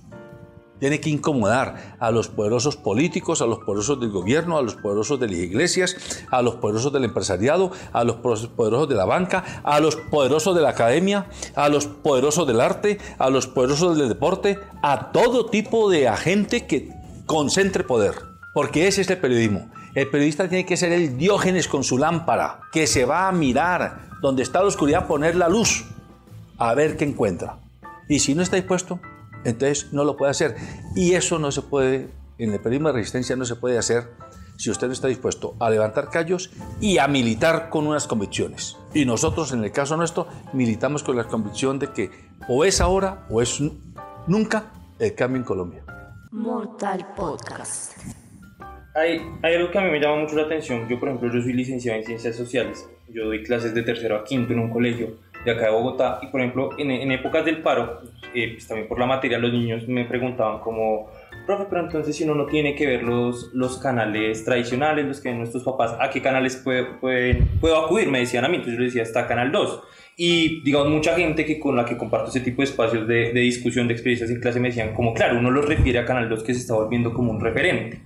Tiene 0.79 1.01
que 1.01 1.09
incomodar 1.09 1.97
a 1.99 2.09
los 2.11 2.29
poderosos 2.29 2.77
políticos, 2.77 3.41
a 3.41 3.47
los 3.47 3.59
poderosos 3.59 3.99
del 3.99 4.11
gobierno, 4.11 4.57
a 4.57 4.61
los 4.61 4.75
poderosos 4.75 5.19
de 5.19 5.27
las 5.27 5.35
iglesias, 5.35 5.97
a 6.31 6.41
los 6.41 6.55
poderosos 6.55 6.93
del 6.93 7.03
empresariado, 7.03 7.69
a 7.91 8.05
los 8.05 8.15
poderosos 8.15 8.87
de 8.87 8.95
la 8.95 9.03
banca, 9.03 9.61
a 9.65 9.81
los 9.81 9.97
poderosos 9.97 10.55
de 10.55 10.61
la 10.61 10.69
academia, 10.69 11.27
a 11.53 11.67
los 11.67 11.85
poderosos 11.85 12.47
del 12.47 12.61
arte, 12.61 12.97
a 13.17 13.29
los 13.29 13.47
poderosos 13.47 13.97
del 13.97 14.07
deporte, 14.07 14.57
a 14.81 15.11
todo 15.11 15.47
tipo 15.47 15.89
de 15.89 16.07
agente 16.07 16.65
que 16.65 16.93
concentre 17.25 17.83
poder. 17.83 18.13
Porque 18.53 18.87
ese 18.87 19.01
es 19.01 19.09
el 19.09 19.17
periodismo. 19.17 19.69
El 19.95 20.09
periodista 20.09 20.49
tiene 20.49 20.65
que 20.65 20.75
ser 20.75 20.91
el 20.91 21.17
diógenes 21.17 21.69
con 21.69 21.85
su 21.85 21.97
lámpara, 21.97 22.59
que 22.73 22.85
se 22.85 23.05
va 23.05 23.29
a 23.29 23.31
mirar 23.31 24.09
donde 24.21 24.43
está 24.43 24.59
la 24.59 24.67
oscuridad, 24.67 25.07
poner 25.07 25.37
la 25.37 25.47
luz, 25.47 25.85
a 26.57 26.73
ver 26.73 26.97
qué 26.97 27.05
encuentra. 27.05 27.59
Y 28.09 28.19
si 28.19 28.35
no 28.35 28.41
está 28.43 28.57
dispuesto, 28.57 28.99
entonces 29.45 29.93
no 29.93 30.03
lo 30.03 30.17
puede 30.17 30.31
hacer. 30.31 30.57
Y 30.97 31.13
eso 31.13 31.39
no 31.39 31.49
se 31.49 31.61
puede, 31.61 32.09
en 32.37 32.51
el 32.51 32.59
periodismo 32.59 32.89
de 32.89 32.95
resistencia 32.95 33.37
no 33.37 33.45
se 33.45 33.55
puede 33.55 33.77
hacer 33.77 34.11
si 34.57 34.69
usted 34.69 34.87
no 34.87 34.93
está 34.93 35.07
dispuesto 35.07 35.55
a 35.59 35.69
levantar 35.69 36.09
callos 36.09 36.51
y 36.81 36.97
a 36.97 37.07
militar 37.07 37.69
con 37.69 37.87
unas 37.87 38.05
convicciones. 38.05 38.75
Y 38.93 39.05
nosotros, 39.05 39.53
en 39.53 39.63
el 39.63 39.71
caso 39.71 39.95
nuestro, 39.95 40.27
militamos 40.51 41.03
con 41.03 41.15
la 41.15 41.23
convicción 41.23 41.79
de 41.79 41.93
que 41.93 42.11
o 42.49 42.65
es 42.65 42.81
ahora 42.81 43.25
o 43.29 43.41
es 43.41 43.61
nunca 44.27 44.73
el 44.99 45.15
cambio 45.15 45.39
en 45.39 45.45
Colombia. 45.45 45.83
Mortal 46.31 47.13
Podcast. 47.15 48.24
Hay, 48.95 49.21
hay, 49.41 49.55
algo 49.55 49.71
que 49.71 49.77
a 49.77 49.81
mí 49.81 49.91
me 49.91 49.99
llama 49.99 50.21
mucho 50.21 50.37
la 50.37 50.43
atención. 50.43 50.87
Yo, 50.87 50.97
por 50.97 51.09
ejemplo, 51.09 51.29
yo 51.29 51.41
soy 51.41 51.51
licenciado 51.51 51.99
en 51.99 52.05
Ciencias 52.05 52.33
Sociales. 52.33 52.89
Yo 53.09 53.25
doy 53.25 53.43
clases 53.43 53.73
de 53.73 53.83
tercero 53.83 54.15
a 54.15 54.23
quinto 54.23 54.53
en 54.53 54.59
un 54.59 54.69
colegio 54.69 55.17
de 55.43 55.51
acá 55.51 55.65
de 55.65 55.71
Bogotá. 55.71 56.19
Y, 56.21 56.27
por 56.27 56.39
ejemplo, 56.39 56.69
en, 56.77 57.11
épocas 57.11 57.43
del 57.43 57.61
paro, 57.61 57.99
eh, 58.33 58.53
pues 58.53 58.65
también 58.65 58.87
por 58.87 58.97
la 58.97 59.05
materia, 59.05 59.37
los 59.37 59.51
niños 59.51 59.85
me 59.89 60.05
preguntaban 60.05 60.59
como, 60.59 61.11
profe, 61.45 61.65
pero 61.69 61.81
entonces 61.81 62.15
si 62.15 62.23
uno 62.23 62.35
no 62.35 62.45
tiene 62.45 62.73
que 62.73 62.87
ver 62.87 63.03
los, 63.03 63.53
los 63.53 63.77
canales 63.79 64.45
tradicionales, 64.45 65.05
los 65.05 65.19
que 65.19 65.27
ven 65.27 65.39
nuestros 65.39 65.63
papás, 65.63 65.93
¿a 65.99 66.09
qué 66.09 66.21
canales 66.21 66.55
puede, 66.55 66.85
puedo 67.59 67.85
acudir? 67.85 68.09
Me 68.09 68.19
decían 68.19 68.45
a 68.45 68.47
mí. 68.47 68.55
Entonces 68.55 68.77
yo 68.77 68.83
les 68.83 68.93
decía, 68.93 69.03
está 69.03 69.27
Canal 69.27 69.51
2. 69.51 69.83
Y 70.15 70.61
digamos, 70.61 70.87
mucha 70.87 71.13
gente 71.17 71.43
que 71.43 71.59
con 71.59 71.75
la 71.75 71.83
que 71.83 71.97
comparto 71.97 72.29
ese 72.29 72.39
tipo 72.39 72.61
de 72.61 72.69
espacios 72.69 73.05
de, 73.09 73.33
de 73.33 73.41
discusión, 73.41 73.89
de 73.89 73.93
experiencias 73.93 74.29
en 74.29 74.39
clase, 74.39 74.61
me 74.61 74.69
decían 74.69 74.93
como, 74.93 75.13
claro, 75.13 75.37
uno 75.37 75.51
los 75.51 75.65
refiere 75.65 75.99
a 75.99 76.05
Canal 76.05 76.29
2 76.29 76.43
que 76.43 76.53
se 76.53 76.61
está 76.61 76.75
volviendo 76.75 77.13
como 77.13 77.31
un 77.31 77.41
referente. 77.41 77.99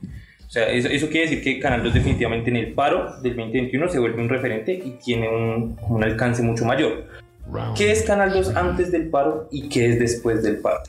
O 0.50 0.52
sea, 0.52 0.68
eso, 0.68 1.10
quiere 1.10 1.30
decir 1.30 1.44
que 1.44 1.60
Canal 1.60 1.84
2 1.84 1.94
definitivamente 1.94 2.50
en 2.50 2.56
el 2.56 2.74
paro 2.74 3.22
del 3.22 3.36
2021 3.36 3.88
se 3.88 4.00
vuelve 4.00 4.20
un 4.20 4.30
referente 4.30 4.74
y 4.74 4.98
tiene 4.98 5.30
un, 5.30 5.78
un 5.88 6.04
alcance 6.04 6.42
mucho 6.42 6.66
mayor. 6.66 7.06
¿Qué 7.78 7.92
es 7.92 8.02
Canal 8.02 8.34
2 8.34 8.56
antes 8.56 8.92
del 8.92 9.12
paro 9.12 9.48
y 9.52 9.70
qué 9.70 9.92
es 9.92 10.00
después 10.00 10.42
del 10.42 10.58
paro? 10.58 10.80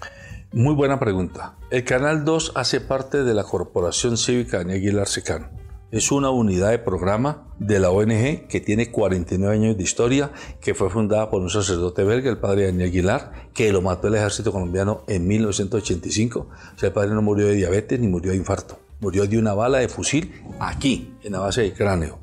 Muy 0.54 0.72
buena 0.72 0.98
pregunta. 0.98 1.56
El 1.70 1.84
Canal 1.84 2.24
2 2.24 2.52
hace 2.54 2.80
parte 2.80 3.22
de 3.22 3.34
la 3.34 3.44
Corporación 3.44 4.16
Cívica 4.16 4.64
de 4.64 4.72
Aguilar 4.72 5.08
Secán. 5.08 5.50
Es 5.90 6.10
una 6.10 6.30
unidad 6.30 6.70
de 6.70 6.78
programa 6.78 7.46
de 7.58 7.80
la 7.80 7.90
ONG 7.90 8.46
que 8.48 8.62
tiene 8.64 8.90
49 8.90 9.54
años 9.54 9.76
de 9.76 9.82
historia, 9.82 10.30
que 10.62 10.72
fue 10.72 10.88
fundada 10.88 11.28
por 11.28 11.42
un 11.42 11.50
sacerdote 11.50 12.02
belga, 12.02 12.30
el 12.30 12.38
padre 12.38 12.64
Daniel 12.64 12.88
Aguilar, 12.88 13.32
que 13.52 13.70
lo 13.72 13.82
mató 13.82 14.08
el 14.08 14.14
ejército 14.14 14.52
colombiano 14.52 15.04
en 15.06 15.26
1985. 15.26 16.48
O 16.48 16.78
sea, 16.78 16.86
el 16.86 16.94
padre 16.94 17.10
no 17.10 17.20
murió 17.20 17.46
de 17.46 17.56
diabetes 17.56 18.00
ni 18.00 18.08
murió 18.08 18.30
de 18.30 18.38
infarto 18.38 18.78
murió 19.00 19.26
de 19.26 19.38
una 19.38 19.54
bala 19.54 19.78
de 19.78 19.88
fusil 19.88 20.32
aquí, 20.58 21.14
en 21.22 21.32
la 21.32 21.40
base 21.40 21.62
del 21.62 21.74
cráneo. 21.74 22.18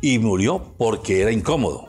Y 0.00 0.18
murió 0.18 0.74
porque 0.76 1.22
era 1.22 1.32
incómodo, 1.32 1.88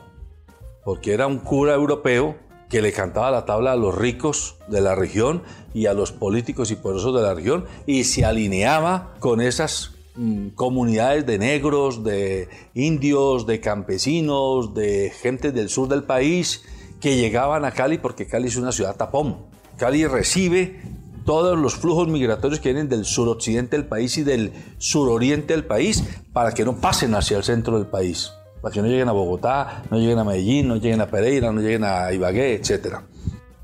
porque 0.84 1.12
era 1.12 1.26
un 1.26 1.38
cura 1.38 1.74
europeo 1.74 2.36
que 2.68 2.80
le 2.80 2.92
cantaba 2.92 3.30
la 3.30 3.44
tabla 3.44 3.72
a 3.72 3.76
los 3.76 3.94
ricos 3.94 4.56
de 4.68 4.80
la 4.80 4.94
región 4.94 5.42
y 5.74 5.86
a 5.86 5.92
los 5.92 6.12
políticos 6.12 6.70
y 6.70 6.76
poderosos 6.76 7.14
de 7.14 7.22
la 7.22 7.34
región 7.34 7.66
y 7.84 8.04
se 8.04 8.24
alineaba 8.24 9.14
con 9.18 9.40
esas 9.40 9.90
mm, 10.14 10.50
comunidades 10.50 11.26
de 11.26 11.38
negros, 11.38 12.04
de 12.04 12.48
indios, 12.74 13.46
de 13.46 13.60
campesinos, 13.60 14.72
de 14.72 15.10
gente 15.10 15.50
del 15.50 15.68
sur 15.68 15.88
del 15.88 16.04
país 16.04 16.62
que 17.00 17.16
llegaban 17.16 17.64
a 17.64 17.72
Cali 17.72 17.98
porque 17.98 18.26
Cali 18.26 18.46
es 18.46 18.56
una 18.56 18.72
ciudad 18.72 18.96
tapón. 18.96 19.46
Cali 19.76 20.06
recibe 20.06 20.80
todos 21.24 21.58
los 21.58 21.74
flujos 21.74 22.08
migratorios 22.08 22.60
que 22.60 22.70
vienen 22.70 22.88
del 22.88 23.04
suroccidente 23.04 23.76
del 23.76 23.86
país 23.86 24.16
y 24.18 24.22
del 24.22 24.52
suroriente 24.78 25.54
del 25.54 25.64
país 25.64 26.04
para 26.32 26.52
que 26.52 26.64
no 26.64 26.76
pasen 26.76 27.14
hacia 27.14 27.36
el 27.36 27.44
centro 27.44 27.76
del 27.78 27.86
país, 27.86 28.32
para 28.62 28.72
que 28.72 28.82
no 28.82 28.88
lleguen 28.88 29.08
a 29.08 29.12
Bogotá, 29.12 29.84
no 29.90 29.98
lleguen 29.98 30.18
a 30.18 30.24
Medellín, 30.24 30.68
no 30.68 30.76
lleguen 30.76 31.00
a 31.00 31.06
Pereira, 31.06 31.52
no 31.52 31.60
lleguen 31.60 31.84
a 31.84 32.12
Ibagué, 32.12 32.54
etc. 32.54 32.96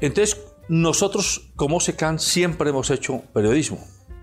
Entonces, 0.01 0.41
nosotros 0.69 1.53
como 1.57 1.81
SECAN 1.81 2.19
siempre 2.19 2.71
hemos 2.71 2.91
hecho 2.91 3.23
periodismo, 3.33 3.79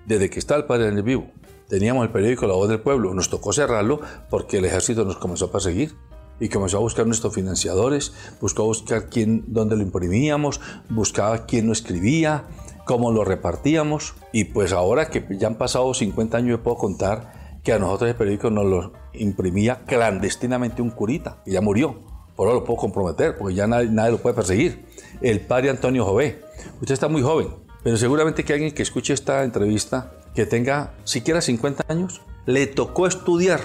desde 0.06 0.30
que 0.30 0.40
está 0.40 0.56
el 0.56 0.66
padre 0.66 0.90
en 0.90 0.98
el 0.98 1.04
vivo. 1.04 1.32
Teníamos 1.70 2.06
el 2.06 2.12
periódico 2.12 2.46
La 2.48 2.54
Voz 2.54 2.70
del 2.70 2.82
Pueblo, 2.82 3.14
nos 3.14 3.30
tocó 3.30 3.54
cerrarlo 3.54 4.02
porque 4.30 4.58
el 4.58 4.66
ejército 4.66 5.06
nos 5.06 5.18
comenzó 5.18 5.46
a 5.46 5.52
perseguir 5.52 5.96
y 6.40 6.50
comenzó 6.50 6.78
a 6.78 6.82
buscar 6.82 7.08
nuestros 7.08 7.34
financiadores, 7.34 8.14
buscó 8.42 8.66
buscar 8.66 9.10
quién, 9.10 9.46
dónde 9.48 9.78
lo 9.78 9.84
imprimíamos, 9.84 10.60
buscaba 10.90 11.46
quién 11.46 11.68
lo 11.68 11.74
escribía, 11.74 12.44
cómo 12.86 13.12
lo 13.12 13.24
repartíamos. 13.24 14.16
Y 14.32 14.46
pues 14.46 14.74
ahora 14.74 15.10
que 15.10 15.26
ya 15.38 15.48
han 15.48 15.56
pasado 15.56 15.94
50 15.94 16.38
años, 16.38 16.60
puedo 16.64 16.78
contar 16.78 17.60
que 17.64 17.74
a 17.74 17.80
nosotros 17.80 18.10
el 18.10 18.16
periódico 18.16 18.50
nos 18.50 18.66
lo 18.66 18.94
imprimía 19.14 19.84
clandestinamente 19.86 20.82
un 20.82 20.90
curita, 20.92 21.38
que 21.46 21.52
ya 21.52 21.62
murió. 21.62 22.02
Por 22.36 22.48
ahora 22.48 22.60
lo 22.60 22.66
puedo 22.66 22.78
comprometer, 22.78 23.38
porque 23.38 23.56
ya 23.56 23.68
nadie, 23.68 23.90
nadie 23.90 24.12
lo 24.12 24.18
puede 24.18 24.36
perseguir. 24.36 24.86
El 25.22 25.40
padre 25.42 25.70
Antonio 25.70 26.04
Jové. 26.04 26.42
Usted 26.82 26.94
está 26.94 27.08
muy 27.08 27.22
joven, 27.22 27.50
pero 27.84 27.96
seguramente 27.98 28.44
que 28.44 28.54
alguien 28.54 28.74
que 28.74 28.84
escuche 28.84 29.14
esta 29.14 29.44
entrevista, 29.44 30.14
que 30.34 30.46
tenga 30.46 30.94
siquiera 31.04 31.42
50 31.42 31.86
años, 31.88 32.22
le 32.46 32.68
tocó 32.68 33.08
estudiar 33.08 33.62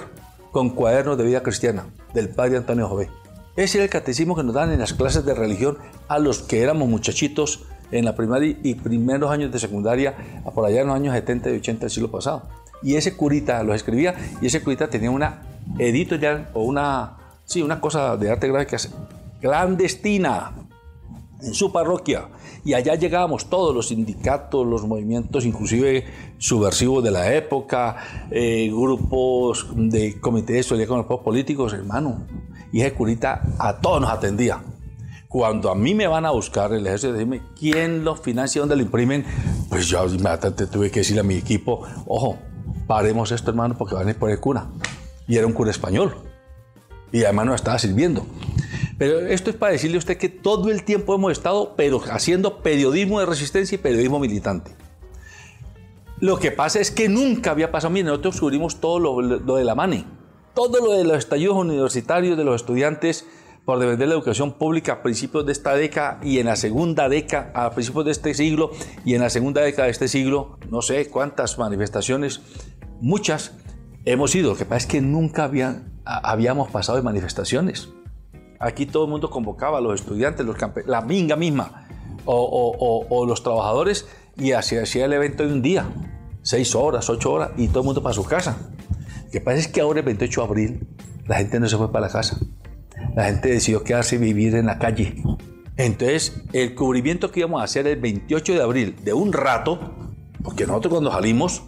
con 0.51 0.69
cuadernos 0.69 1.17
de 1.17 1.25
vida 1.25 1.43
cristiana 1.43 1.87
del 2.13 2.29
padre 2.29 2.57
Antonio 2.57 2.87
Jové. 2.87 3.09
Ese 3.55 3.77
era 3.77 3.85
el 3.85 3.89
catecismo 3.89 4.35
que 4.35 4.43
nos 4.43 4.55
dan 4.55 4.71
en 4.71 4.79
las 4.79 4.93
clases 4.93 5.25
de 5.25 5.33
religión 5.33 5.77
a 6.07 6.19
los 6.19 6.39
que 6.39 6.61
éramos 6.61 6.87
muchachitos 6.87 7.65
en 7.91 8.05
la 8.05 8.15
primaria 8.15 8.55
y 8.63 8.75
primeros 8.75 9.31
años 9.31 9.51
de 9.51 9.59
secundaria, 9.59 10.15
por 10.53 10.65
allá 10.65 10.81
en 10.81 10.87
los 10.87 10.95
años 10.95 11.13
70 11.15 11.49
y 11.49 11.55
80 11.57 11.81
del 11.81 11.89
siglo 11.89 12.11
pasado. 12.11 12.43
Y 12.81 12.95
ese 12.95 13.15
curita 13.15 13.61
los 13.63 13.75
escribía 13.75 14.15
y 14.41 14.47
ese 14.47 14.61
curita 14.61 14.89
tenía 14.89 15.11
una 15.11 15.41
editorial 15.77 16.49
o 16.53 16.63
una, 16.63 17.17
sí, 17.45 17.61
una 17.61 17.81
cosa 17.81 18.15
de 18.17 18.31
arte 18.31 18.47
gráfica 18.47 18.77
clandestina 19.41 20.53
en 21.41 21.53
su 21.53 21.71
parroquia. 21.71 22.27
Y 22.65 22.73
allá 22.73 22.95
llegábamos 22.95 23.49
todos 23.49 23.73
los 23.73 23.87
sindicatos, 23.87 24.67
los 24.67 24.85
movimientos, 24.85 25.45
inclusive 25.45 26.05
subversivos 26.37 27.03
de 27.03 27.11
la 27.11 27.33
época, 27.33 28.27
eh, 28.31 28.69
grupos 28.69 29.67
de 29.75 30.19
comités 30.19 30.67
con 30.67 30.97
los 30.97 31.19
políticos, 31.21 31.73
hermano. 31.73 32.25
Y 32.71 32.81
ese 32.81 32.93
curita 32.93 33.41
a 33.57 33.79
todos 33.79 34.01
nos 34.01 34.09
atendía. 34.09 34.61
Cuando 35.29 35.69
a 35.69 35.75
mí 35.75 35.93
me 35.93 36.07
van 36.07 36.25
a 36.25 36.31
buscar 36.31 36.73
el 36.73 36.87
ejército, 36.87 37.13
dime 37.13 37.43
quién 37.55 38.03
lo 38.03 38.15
financia, 38.15 38.61
dónde 38.61 38.75
lo 38.75 38.81
imprimen, 38.81 39.23
pues 39.69 39.85
yo 39.85 40.03
inmediatamente 40.07 40.65
tuve 40.65 40.89
que 40.89 41.01
decirle 41.01 41.19
a 41.19 41.23
mi 41.23 41.35
equipo, 41.35 41.83
ojo, 42.07 42.39
paremos 42.87 43.31
esto, 43.31 43.51
hermano, 43.51 43.77
porque 43.77 43.93
van 43.93 44.07
a 44.07 44.09
ir 44.09 44.17
por 44.17 44.31
el 44.31 44.39
cura. 44.39 44.71
Y 45.27 45.37
era 45.37 45.45
un 45.45 45.53
cura 45.53 45.69
español. 45.69 46.15
Y 47.11 47.25
además 47.25 47.45
no 47.45 47.53
estaba 47.53 47.77
sirviendo. 47.77 48.25
Pero 48.97 49.19
esto 49.19 49.51
es 49.51 49.55
para 49.55 49.71
decirle 49.71 49.97
a 49.97 49.99
usted 49.99 50.17
que 50.17 50.29
todo 50.29 50.71
el 50.71 50.83
tiempo 50.83 51.13
hemos 51.13 51.31
estado 51.31 51.75
pero 51.77 52.01
haciendo 52.09 52.63
periodismo 52.63 53.19
de 53.19 53.27
resistencia 53.27 53.75
y 53.75 53.77
periodismo 53.77 54.17
militante. 54.17 54.71
Lo 56.19 56.39
que 56.39 56.49
pasa 56.49 56.79
es 56.79 56.89
que 56.89 57.07
nunca 57.07 57.51
había 57.51 57.71
pasado. 57.71 57.91
Miren, 57.91 58.07
nosotros 58.07 58.33
descubrimos 58.33 58.81
todo 58.81 58.97
lo, 58.97 59.21
lo 59.21 59.55
de 59.57 59.63
la 59.63 59.75
MANE, 59.75 60.05
todo 60.55 60.83
lo 60.83 60.93
de 60.93 61.03
los 61.03 61.19
estallidos 61.19 61.55
universitarios 61.55 62.35
de 62.35 62.43
los 62.43 62.55
estudiantes 62.55 63.27
por 63.69 63.77
defender 63.77 64.07
la 64.07 64.15
educación 64.15 64.53
pública 64.53 64.93
a 64.93 65.03
principios 65.03 65.45
de 65.45 65.51
esta 65.51 65.75
década 65.75 66.19
y 66.23 66.39
en 66.39 66.47
la 66.47 66.55
segunda 66.55 67.07
década, 67.07 67.51
a 67.53 67.69
principios 67.69 68.03
de 68.03 68.09
este 68.09 68.33
siglo 68.33 68.71
y 69.05 69.13
en 69.13 69.21
la 69.21 69.29
segunda 69.29 69.61
década 69.61 69.85
de 69.85 69.91
este 69.91 70.07
siglo, 70.07 70.57
no 70.71 70.81
sé 70.81 71.07
cuántas 71.07 71.59
manifestaciones, 71.59 72.41
muchas 72.99 73.51
hemos 74.05 74.33
ido. 74.33 74.53
Lo 74.53 74.57
que 74.57 74.65
pasa 74.65 74.77
es 74.77 74.85
que 74.87 75.01
nunca 75.01 75.51
habíamos 76.03 76.71
pasado 76.71 76.97
de 76.97 77.03
manifestaciones. 77.03 77.89
Aquí 78.59 78.87
todo 78.87 79.03
el 79.03 79.11
mundo 79.11 79.29
convocaba 79.29 79.77
a 79.77 79.81
los 79.81 80.01
estudiantes, 80.01 80.47
los 80.47 80.57
la 80.87 81.01
minga 81.01 81.35
misma, 81.35 81.87
o, 82.25 83.25
los 83.27 83.43
trabajadores, 83.43 84.07
y 84.35 84.53
hacía 84.53 85.05
el 85.05 85.13
evento 85.13 85.45
de 85.45 85.53
un 85.53 85.61
día, 85.61 85.87
seis 86.41 86.73
horas, 86.73 87.07
ocho 87.07 87.33
horas, 87.33 87.51
y 87.55 87.67
todo 87.67 87.81
el 87.81 87.85
mundo 87.85 88.01
para 88.01 88.15
su 88.15 88.25
casa. 88.25 88.57
Lo 89.25 89.29
que 89.29 89.41
pasa 89.41 89.59
es 89.59 89.67
que 89.67 89.81
ahora, 89.81 89.99
el 89.99 90.07
28 90.07 90.41
de 90.41 90.47
abril, 90.47 90.87
la 91.27 91.35
gente 91.35 91.59
no 91.59 91.69
se 91.69 91.77
fue 91.77 91.91
para 91.91 92.07
la 92.07 92.11
casa 92.11 92.39
la 93.15 93.25
gente 93.25 93.49
decidió 93.49 93.83
quedarse 93.83 94.15
y 94.15 94.19
vivir 94.19 94.55
en 94.55 94.67
la 94.67 94.79
calle. 94.79 95.15
Entonces, 95.77 96.41
el 96.53 96.75
cubrimiento 96.75 97.31
que 97.31 97.41
íbamos 97.41 97.61
a 97.61 97.63
hacer 97.63 97.87
el 97.87 97.99
28 97.99 98.53
de 98.53 98.61
abril, 98.61 98.95
de 99.03 99.13
un 99.13 99.31
rato, 99.31 99.93
porque 100.43 100.65
nosotros 100.65 100.91
cuando 100.91 101.11
salimos, 101.11 101.63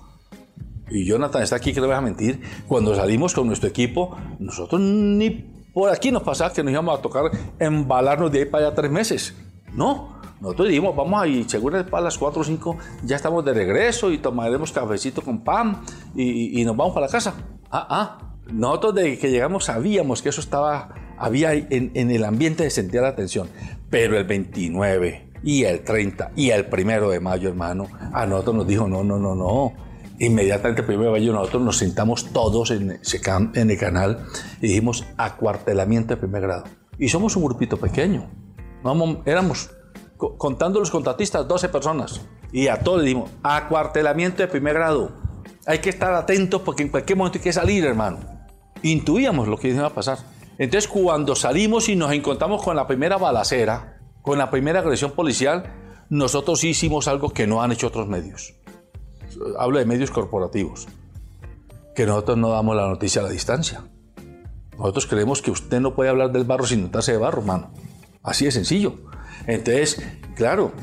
y 0.90 1.06
Jonathan 1.06 1.42
está 1.42 1.56
aquí 1.56 1.74
que 1.74 1.80
no 1.80 1.88
me 1.88 1.94
va 1.94 2.00
a 2.00 2.02
mentir, 2.02 2.42
cuando 2.68 2.94
salimos 2.96 3.34
con 3.34 3.48
nuestro 3.48 3.70
equipo, 3.70 4.18
nosotros 4.40 4.82
ni 4.82 5.30
por 5.74 5.90
aquí 5.90 6.12
nos 6.12 6.24
pasaba 6.24 6.52
que 6.52 6.64
nos 6.64 6.72
íbamos 6.72 7.00
a 7.00 7.02
tocar 7.02 7.32
embalarnos 7.60 8.32
de 8.32 8.40
ahí 8.40 8.46
para 8.46 8.68
allá 8.68 8.76
tres 8.76 8.92
meses. 8.92 9.34
No, 9.74 10.20
nosotros 10.42 10.68
dijimos, 10.68 10.96
vamos 10.96 11.22
a 11.22 11.28
ir, 11.28 11.50
seguro 11.50 11.86
para 11.86 12.06
las 12.06 12.18
4 12.18 12.42
o 12.42 12.44
5 12.44 12.78
ya 13.04 13.16
estamos 13.16 13.46
de 13.46 13.54
regreso 13.54 14.12
y 14.12 14.18
tomaremos 14.18 14.72
cafecito 14.72 15.22
con 15.22 15.44
pan 15.44 15.84
y, 16.16 16.60
y 16.60 16.66
nos 16.66 16.76
vamos 16.76 16.94
para 16.94 17.06
la 17.06 17.12
casa. 17.12 17.36
Ah, 17.70 17.88
ah, 17.90 18.36
nosotros 18.52 18.96
desde 18.96 19.18
que 19.18 19.30
llegamos 19.30 19.66
sabíamos 19.66 20.22
que 20.22 20.30
eso 20.30 20.42
estaba, 20.42 20.94
había 21.22 21.54
en, 21.54 21.92
el 21.94 22.24
ambiente 22.26 22.64
de 22.64 22.70
sentir 22.70 23.02
la 23.02 23.16
tensión, 23.16 23.48
pero 23.90 24.18
el 24.18 24.26
29 24.26 25.30
y 25.44 25.64
el 25.64 25.84
30 25.84 26.32
y 26.36 26.50
el 26.50 26.66
primero 26.66 27.10
de 27.10 27.20
mayo, 27.20 27.50
hermano, 27.50 27.88
a 28.12 28.26
nosotros 28.26 28.56
nos 28.56 28.68
dijo, 28.68 28.88
no, 28.88 29.04
no, 29.04 29.20
no, 29.20 29.36
no. 29.36 29.74
Inmediatamente 30.20 30.82
el 30.82 30.88
de 30.88 31.10
mayo 31.10 31.34
nosotros 31.34 31.64
nos 31.64 31.78
sentamos 31.78 32.32
todos 32.32 32.72
en, 32.72 33.00
en 33.56 33.72
el 33.72 33.78
canal 33.78 34.26
y 34.62 34.68
dijimos 34.68 35.06
acuartelamiento 35.18 36.16
de 36.16 36.18
primer 36.18 36.42
grado. 36.42 36.64
Y 36.98 37.10
somos 37.10 37.36
un 37.36 37.46
grupito 37.46 37.78
pequeño. 37.78 38.30
éramos, 39.26 39.72
contando 40.18 40.80
los 40.80 40.92
contratistas, 40.92 41.48
12 41.48 41.70
personas. 41.70 42.22
Y 42.52 42.68
a 42.68 42.80
todos 42.80 43.00
le 43.00 43.06
dijimos, 43.06 43.32
acuartelamiento 43.42 44.44
de 44.44 44.48
primer 44.48 44.76
grado. 44.76 45.12
Hay 45.66 45.80
que 45.80 45.90
estar 45.90 46.14
atentos 46.14 46.62
porque 46.62 46.84
en 46.84 46.90
cualquier 46.90 47.18
momento 47.18 47.40
hay 47.40 47.44
que 47.44 47.54
salir, 47.54 47.86
hermano 47.86 48.42
intuíamos 48.84 49.48
lo 49.48 49.58
que 49.58 49.70
iba 49.70 49.86
a 49.86 49.94
pasar. 49.94 50.20
Entonces, 50.62 50.88
cuando 50.88 51.34
salimos 51.36 51.90
y 51.90 51.96
nos 51.96 52.12
encontramos 52.12 52.62
con 52.64 52.76
la 52.76 52.86
primera 52.86 53.18
balacera, 53.18 53.98
con 54.22 54.38
la 54.38 54.52
primera 54.52 54.82
agresión 54.82 55.10
policial, 55.10 55.74
nosotros 56.12 56.64
hicimos 56.64 57.08
algo 57.08 57.32
que 57.32 57.48
no 57.48 57.64
han 57.64 57.72
hecho 57.72 57.88
otros 57.88 58.08
medios. 58.08 58.54
Hablo 59.58 59.80
de 59.80 59.86
medios 59.86 60.12
corporativos. 60.12 60.88
Que 61.96 62.06
nosotros 62.06 62.38
no 62.38 62.52
damos 62.52 62.76
la 62.76 62.88
noticia 62.88 63.22
a 63.22 63.24
la 63.24 63.32
distancia. 63.32 63.86
Nosotros 64.78 65.08
creemos 65.08 65.42
que 65.42 65.50
usted 65.50 65.80
no 65.80 65.96
puede 65.96 66.12
hablar 66.12 66.32
del 66.32 66.44
barro 66.44 66.68
sin 66.68 66.84
notarse 66.84 67.14
de 67.14 67.18
barro, 67.18 67.40
hermano. 67.40 67.72
Así 68.22 68.46
de 68.46 68.52
sencillo. 68.52 68.98
Entonces, 69.48 70.00
claro, 70.36 70.74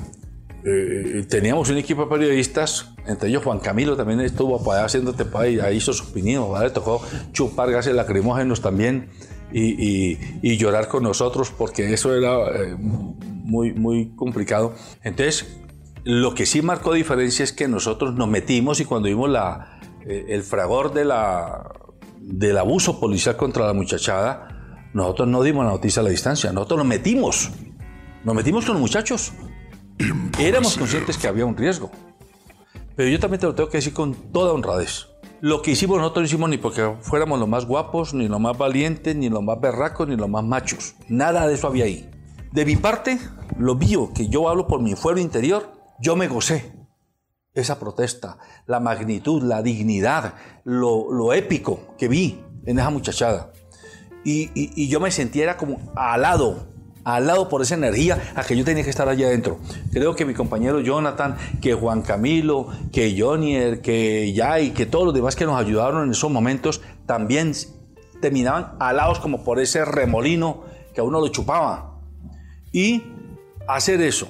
eh, 0.65 1.25
teníamos 1.31 1.71
un 1.71 1.79
equipo 1.79 2.03
de 2.03 2.09
periodistas, 2.09 2.95
entre 3.07 3.29
ellos 3.29 3.45
Juan 3.45 3.61
Camilo 3.61 3.97
también 3.97 4.21
estuvo 4.23 4.61
para 4.65 4.85
haciendo 4.85 5.13
este 5.13 5.25
país, 5.25 5.63
ahí 5.63 5.77
hizo 5.77 5.93
su 5.93 6.03
opinión, 6.03 6.49
le 6.61 6.71
tocó 6.71 7.01
chupar 7.31 7.71
gases 7.71 7.95
lacrimógenos 7.95 8.61
también 8.61 9.11
y, 9.53 10.57
llorar 10.57 10.89
con 10.89 11.03
nosotros 11.03 11.53
porque 11.57 11.93
eso 11.93 12.15
era 12.15 12.37
eh, 12.55 12.77
muy, 12.77 13.73
muy 13.73 14.15
complicado. 14.17 14.75
Entonces, 15.03 15.61
lo 16.05 16.35
que 16.35 16.47
sí 16.47 16.63
marcó 16.63 16.93
diferencia 16.93 17.43
es 17.43 17.53
que 17.53 17.69
nosotros 17.69 18.15
nos 18.15 18.29
metimos 18.29 18.81
y 18.81 18.85
cuando 18.85 19.09
vimos 19.09 19.31
la, 19.31 19.79
eh, 20.07 20.27
el 20.29 20.43
fragor 20.43 20.93
de 20.93 21.05
la, 21.05 21.71
del 22.21 22.59
abuso 22.59 23.01
policial 23.01 23.37
contra 23.37 23.67
la 23.67 23.73
muchachada, 23.73 24.89
nosotros 24.95 25.29
no 25.29 25.43
dimos 25.43 25.65
la 25.65 25.73
noticia 25.73 26.01
a 26.01 26.03
la 26.03 26.11
distancia, 26.11 26.53
nosotros 26.53 26.79
nos 26.79 26.87
metimos, 26.87 27.51
nos 28.25 28.35
metimos 28.35 28.65
con 28.65 28.75
los 28.75 28.81
muchachos 28.81 29.33
Éramos 30.39 30.77
conscientes 30.77 31.19
que 31.19 31.27
había 31.27 31.45
un 31.45 31.57
riesgo. 31.57 31.91
Pero 32.97 33.09
yo 33.09 33.19
también 33.19 33.41
te 33.41 33.47
lo 33.47 33.55
tengo 33.55 33.69
que 33.69 33.79
decir 33.79 33.93
con 33.93 34.15
toda 34.15 34.53
honradez. 34.53 35.07
Lo 35.41 35.63
que 35.63 35.71
hicimos 35.71 35.99
nosotros 35.99 36.23
no 36.23 36.27
hicimos 36.27 36.51
ni 36.51 36.59
porque 36.59 36.97
fuéramos 37.01 37.39
los 37.39 37.49
más 37.49 37.65
guapos, 37.65 38.13
ni 38.13 38.27
los 38.27 38.41
más 38.41 38.59
valientes, 38.59 39.15
ni 39.15 39.29
los 39.29 39.43
más 39.43 39.61
berracos, 39.61 40.09
ni 40.09 40.17
los 40.17 40.29
más 40.29 40.43
machos. 40.43 40.97
Nada 41.09 41.47
de 41.47 41.55
eso 41.55 41.69
había 41.69 41.85
ahí. 41.85 42.11
De 42.51 42.65
mi 42.65 42.75
parte, 42.75 43.19
lo 43.57 43.77
mío, 43.77 44.11
que 44.13 44.29
yo 44.29 44.49
hablo 44.49 44.67
por 44.67 44.83
mi 44.83 44.95
fuero 44.97 45.21
interior, 45.21 45.71
yo 46.01 46.17
me 46.17 46.27
gocé 46.27 46.73
esa 47.55 47.79
protesta, 47.79 48.39
la 48.67 48.81
magnitud, 48.81 49.43
la 49.43 49.63
dignidad, 49.63 50.35
lo, 50.65 51.33
épico 51.33 51.95
que 51.99 52.09
vi 52.09 52.41
en 52.67 52.79
esa 52.79 52.91
muchachada. 52.91 53.53
Y, 54.25 54.51
y 54.55 54.89
yo 54.89 54.99
me 54.99 55.11
sentía 55.11 55.57
como 55.57 55.79
alado 55.95 56.69
al 57.05 57.27
lado 57.27 57.49
por 57.49 57.63
esa 57.63 57.75
energía 57.75 58.33
a 58.35 58.45
que 58.45 58.57
yo 58.57 58.65
tenía 58.65 58.85
que 58.85 58.91
estar 58.91 59.09
allá 59.09 59.27
adentro. 59.27 59.59
Creo 59.93 60.15
que 60.15 60.25
mi 60.25 60.35
compañero 60.35 60.81
Jonathan, 60.81 61.37
que 61.61 61.75
Juan 61.75 62.03
Camilo, 62.03 62.69
que 62.93 63.15
Jonier, 63.19 63.81
que 63.81 64.33
Yay, 64.33 64.71
que 64.71 64.87
todos 64.87 65.05
los 65.05 65.15
demás 65.15 65.37
que 65.37 65.47
nos 65.47 65.59
ayudaron 65.59 66.05
en 66.05 66.11
esos 66.11 66.31
momentos 66.31 66.81
también 67.07 67.53
terminaban 68.21 68.73
alados 68.81 69.21
como 69.21 69.45
por 69.45 69.61
ese 69.61 69.85
remolino 69.85 70.65
que 70.95 71.01
a 71.01 71.05
uno 71.05 71.21
lo 71.21 71.29
chupaba. 71.29 72.01
Y 72.73 73.03
hacer 73.67 74.01
eso 74.03 74.29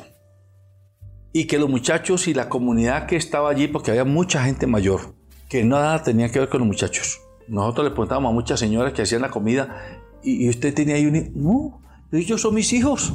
y 1.32 1.46
que 1.46 1.58
los 1.58 1.68
muchachos 1.68 2.26
y 2.28 2.34
la 2.34 2.48
comunidad 2.48 3.06
que 3.06 3.16
estaba 3.16 3.50
allí, 3.50 3.68
porque 3.68 3.90
había 3.90 4.04
mucha 4.04 4.42
gente 4.44 4.66
mayor, 4.66 5.14
que 5.48 5.64
nada 5.64 6.02
tenía 6.02 6.30
que 6.30 6.38
ver 6.40 6.48
con 6.48 6.60
los 6.60 6.66
muchachos. 6.66 7.20
Nosotros 7.46 7.84
le 7.84 7.90
preguntábamos 7.90 8.30
a 8.30 8.34
muchas 8.34 8.60
señoras 8.60 8.92
que 8.92 9.02
hacían 9.02 9.22
la 9.22 9.30
comida 9.30 10.00
y, 10.22 10.48
usted 10.48 10.74
tenía 10.74 10.96
ahí 10.96 11.06
un... 11.06 11.30
No, 11.34 11.80
ellos 12.12 12.40
son 12.40 12.54
mis 12.54 12.72
hijos. 12.72 13.12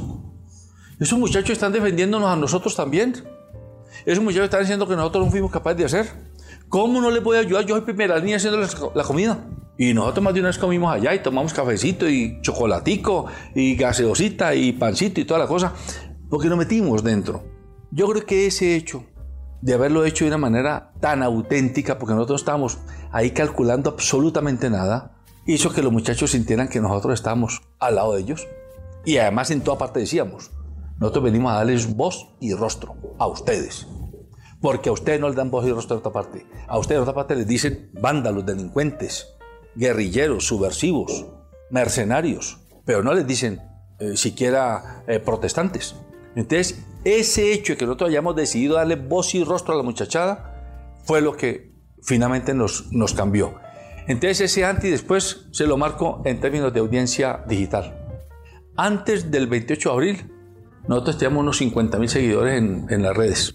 Esos 1.00 1.18
muchachos 1.18 1.50
están 1.50 1.72
defendiéndonos 1.72 2.28
a 2.28 2.36
nosotros 2.36 2.76
también. 2.76 3.14
Esos 4.06 4.22
muchachos 4.22 4.44
están 4.44 4.60
diciendo 4.60 4.86
que 4.86 4.96
nosotros 4.96 5.24
no 5.24 5.30
fuimos 5.30 5.50
capaces 5.50 5.78
de 5.78 5.84
hacer. 5.84 6.06
¿Cómo 6.68 7.00
no 7.00 7.10
les 7.10 7.22
voy 7.22 7.36
a 7.36 7.40
ayudar? 7.40 7.64
Yo 7.66 7.74
soy 7.76 7.84
primera 7.84 8.18
línea 8.18 8.36
haciendo 8.36 8.60
la 8.94 9.02
comida. 9.04 9.46
Y 9.76 9.92
nosotros 9.92 10.22
más 10.22 10.34
de 10.34 10.40
una 10.40 10.50
vez 10.50 10.58
comimos 10.58 10.94
allá 10.94 11.14
y 11.14 11.22
tomamos 11.22 11.52
cafecito 11.52 12.08
y 12.08 12.40
chocolatico 12.42 13.26
y 13.54 13.74
gaseosita 13.74 14.54
y 14.54 14.72
pancito 14.72 15.20
y 15.20 15.24
toda 15.24 15.40
la 15.40 15.46
cosa, 15.48 15.72
porque 16.30 16.48
nos 16.48 16.58
metimos 16.58 17.02
dentro. 17.02 17.44
Yo 17.90 18.08
creo 18.08 18.24
que 18.24 18.46
ese 18.46 18.76
hecho 18.76 19.04
de 19.60 19.74
haberlo 19.74 20.04
hecho 20.04 20.24
de 20.24 20.28
una 20.28 20.38
manera 20.38 20.92
tan 21.00 21.22
auténtica, 21.22 21.98
porque 21.98 22.14
nosotros 22.14 22.42
estábamos 22.42 22.78
ahí 23.10 23.30
calculando 23.30 23.90
absolutamente 23.90 24.68
nada, 24.70 25.16
hizo 25.46 25.72
que 25.72 25.82
los 25.82 25.90
muchachos 25.90 26.32
sintieran 26.32 26.68
que 26.68 26.80
nosotros 26.80 27.14
estábamos 27.14 27.62
al 27.80 27.94
lado 27.96 28.14
de 28.14 28.20
ellos. 28.20 28.46
Y 29.04 29.18
además 29.18 29.50
en 29.50 29.60
toda 29.60 29.78
parte 29.78 30.00
decíamos, 30.00 30.50
nosotros 30.98 31.24
venimos 31.24 31.52
a 31.52 31.56
darles 31.56 31.94
voz 31.94 32.34
y 32.40 32.54
rostro 32.54 32.96
a 33.18 33.26
ustedes. 33.26 33.86
Porque 34.60 34.88
a 34.88 34.92
ustedes 34.92 35.20
no 35.20 35.28
les 35.28 35.36
dan 35.36 35.50
voz 35.50 35.66
y 35.66 35.72
rostro 35.72 35.96
en 35.96 35.98
otra 35.98 36.12
parte. 36.12 36.46
A 36.66 36.78
ustedes 36.78 36.98
en 36.98 37.02
otra 37.02 37.14
parte 37.14 37.36
les 37.36 37.46
dicen 37.46 37.90
vándalos, 37.92 38.46
delincuentes, 38.46 39.34
guerrilleros, 39.74 40.46
subversivos, 40.46 41.26
mercenarios. 41.70 42.60
Pero 42.86 43.02
no 43.02 43.12
les 43.12 43.26
dicen 43.26 43.60
eh, 43.98 44.16
siquiera 44.16 45.04
eh, 45.06 45.18
protestantes. 45.18 45.94
Entonces, 46.34 46.82
ese 47.04 47.52
hecho 47.52 47.74
de 47.74 47.76
que 47.76 47.84
nosotros 47.84 48.08
hayamos 48.08 48.34
decidido 48.36 48.76
darle 48.76 48.96
voz 48.96 49.34
y 49.34 49.44
rostro 49.44 49.74
a 49.74 49.76
la 49.76 49.82
muchachada 49.82 50.94
fue 51.04 51.20
lo 51.20 51.36
que 51.36 51.74
finalmente 52.02 52.54
nos, 52.54 52.90
nos 52.92 53.12
cambió. 53.12 53.56
Entonces, 54.06 54.40
ese 54.40 54.64
antes 54.64 54.86
y 54.86 54.90
después 54.90 55.46
se 55.52 55.66
lo 55.66 55.76
marco 55.76 56.22
en 56.24 56.40
términos 56.40 56.72
de 56.72 56.80
audiencia 56.80 57.44
digital. 57.46 58.03
Antes 58.76 59.30
del 59.30 59.46
28 59.46 59.88
de 59.88 59.94
abril, 59.94 60.32
nosotros 60.88 61.16
teníamos 61.18 61.42
unos 61.42 61.58
50 61.58 61.96
mil 61.98 62.08
seguidores 62.08 62.58
en, 62.58 62.86
en, 62.90 63.02
las 63.02 63.16
redes. 63.16 63.54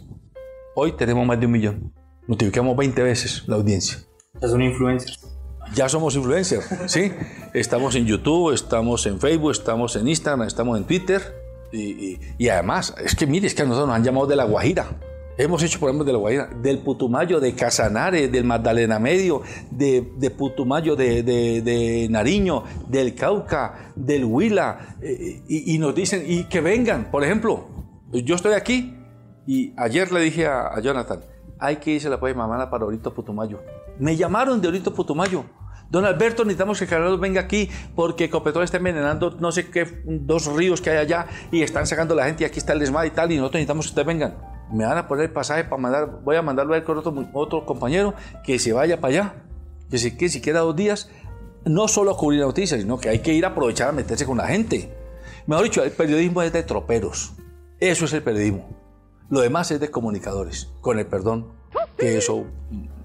Hoy 0.75 0.93
tenemos 0.93 1.27
más 1.27 1.37
de 1.37 1.45
un 1.45 1.51
millón. 1.51 1.93
Multiplicamos 2.27 2.77
20 2.77 3.03
veces 3.03 3.43
la 3.45 3.57
audiencia. 3.57 3.97
Ya 4.41 4.47
son 4.47 4.61
influencers. 4.61 5.27
Ya 5.75 5.89
somos 5.89 6.15
influencers, 6.15 6.65
¿sí? 6.87 7.11
Estamos 7.53 7.95
en 7.95 8.05
YouTube, 8.05 8.53
estamos 8.53 9.05
en 9.07 9.19
Facebook, 9.19 9.51
estamos 9.51 9.95
en 9.97 10.07
Instagram, 10.07 10.47
estamos 10.47 10.77
en 10.77 10.85
Twitter. 10.85 11.21
Y, 11.73 12.17
y, 12.37 12.49
además, 12.49 12.95
es 13.03 13.13
que 13.13 13.27
mire, 13.27 13.45
es 13.45 13.53
que 13.53 13.61
a 13.61 13.65
nosotros 13.65 13.89
nos 13.89 13.97
han 13.97 14.03
llamado 14.05 14.25
de 14.25 14.37
La 14.37 14.45
Guajira. 14.45 14.87
Hemos 15.39 15.63
hecho 15.63 15.79
programas 15.79 16.05
de 16.05 16.11
La 16.11 16.17
Guajira, 16.17 16.47
del 16.47 16.79
Putumayo, 16.79 17.39
de 17.39 17.55
Casanare, 17.55 18.27
del 18.27 18.43
Magdalena 18.43 18.99
Medio, 18.99 19.41
de, 19.71 20.11
de 20.17 20.31
Putumayo, 20.31 20.97
de, 20.97 21.23
de, 21.23 21.61
de, 21.61 22.09
Nariño, 22.09 22.65
del 22.89 23.15
Cauca, 23.15 23.93
del 23.95 24.25
Huila. 24.25 24.97
Eh, 25.01 25.41
y, 25.47 25.75
y, 25.75 25.79
nos 25.79 25.95
dicen, 25.95 26.25
y 26.27 26.43
que 26.43 26.59
vengan. 26.59 27.09
Por 27.09 27.23
ejemplo, 27.23 27.69
yo 28.11 28.35
estoy 28.35 28.51
aquí 28.51 28.97
y 29.47 29.73
ayer 29.77 30.11
le 30.11 30.19
dije 30.19 30.45
a, 30.45 30.75
a 30.75 30.81
Jonathan, 30.81 31.21
hay 31.57 31.77
que 31.77 31.91
irse 31.91 32.07
a 32.07 32.11
la 32.11 32.17
Mamana 32.17 32.69
para 32.69 32.83
ahorita 32.83 33.11
Putumayo. 33.11 33.61
Me 33.97 34.17
llamaron 34.17 34.59
de 34.59 34.67
ahorita 34.67 34.91
Putumayo. 34.91 35.45
Don 35.89 36.03
Alberto, 36.03 36.43
necesitamos 36.43 36.79
que 36.79 36.85
Carlos 36.85 37.17
venga 37.17 37.39
aquí 37.39 37.69
porque 37.95 38.29
Copetrol 38.29 38.65
está 38.65 38.75
envenenando 38.75 39.37
no 39.39 39.53
sé 39.53 39.69
qué, 39.69 39.87
dos 40.03 40.53
ríos 40.53 40.81
que 40.81 40.89
hay 40.89 40.97
allá 40.97 41.27
y 41.49 41.61
están 41.61 41.87
sacando 41.87 42.13
la 42.13 42.25
gente 42.25 42.43
y 42.43 42.45
aquí 42.45 42.59
está 42.59 42.73
el 42.73 42.79
desmadre 42.79 43.07
y 43.07 43.11
tal 43.11 43.31
y 43.31 43.37
nosotros 43.37 43.59
necesitamos 43.59 43.85
que 43.85 43.89
ustedes 43.91 44.05
vengan. 44.05 44.58
Me 44.71 44.85
van 44.85 44.97
a 44.97 45.07
poner 45.07 45.25
el 45.25 45.31
pasaje 45.31 45.63
para 45.63 45.81
mandar, 45.81 46.21
voy 46.23 46.35
a 46.35 46.41
mandarlo 46.41 46.73
a 46.73 46.77
ver 46.77 46.83
con 46.83 46.97
otro, 46.97 47.13
otro 47.33 47.65
compañero 47.65 48.13
que 48.43 48.59
se 48.59 48.73
vaya 48.73 49.01
para 49.01 49.13
allá, 49.13 49.33
que 49.89 49.97
se 49.97 50.15
quede 50.15 50.29
siquiera 50.29 50.59
dos 50.59 50.75
días, 50.75 51.09
no 51.65 51.87
solo 51.87 52.11
a 52.11 52.17
cubrir 52.17 52.41
noticias, 52.41 52.79
sino 52.79 52.99
que 52.99 53.09
hay 53.09 53.19
que 53.19 53.33
ir 53.33 53.45
a 53.45 53.49
aprovechar 53.49 53.89
a 53.89 53.91
meterse 53.91 54.25
con 54.25 54.37
la 54.37 54.47
gente. 54.47 54.93
Mejor 55.47 55.65
dicho, 55.65 55.83
el 55.83 55.91
periodismo 55.91 56.41
es 56.41 56.53
de 56.53 56.63
troperos. 56.63 57.33
Eso 57.79 58.05
es 58.05 58.13
el 58.13 58.23
periodismo. 58.23 58.69
Lo 59.29 59.41
demás 59.41 59.71
es 59.71 59.79
de 59.79 59.89
comunicadores, 59.89 60.69
con 60.81 60.99
el 60.99 61.05
perdón, 61.05 61.47
que 61.97 62.17
eso 62.17 62.45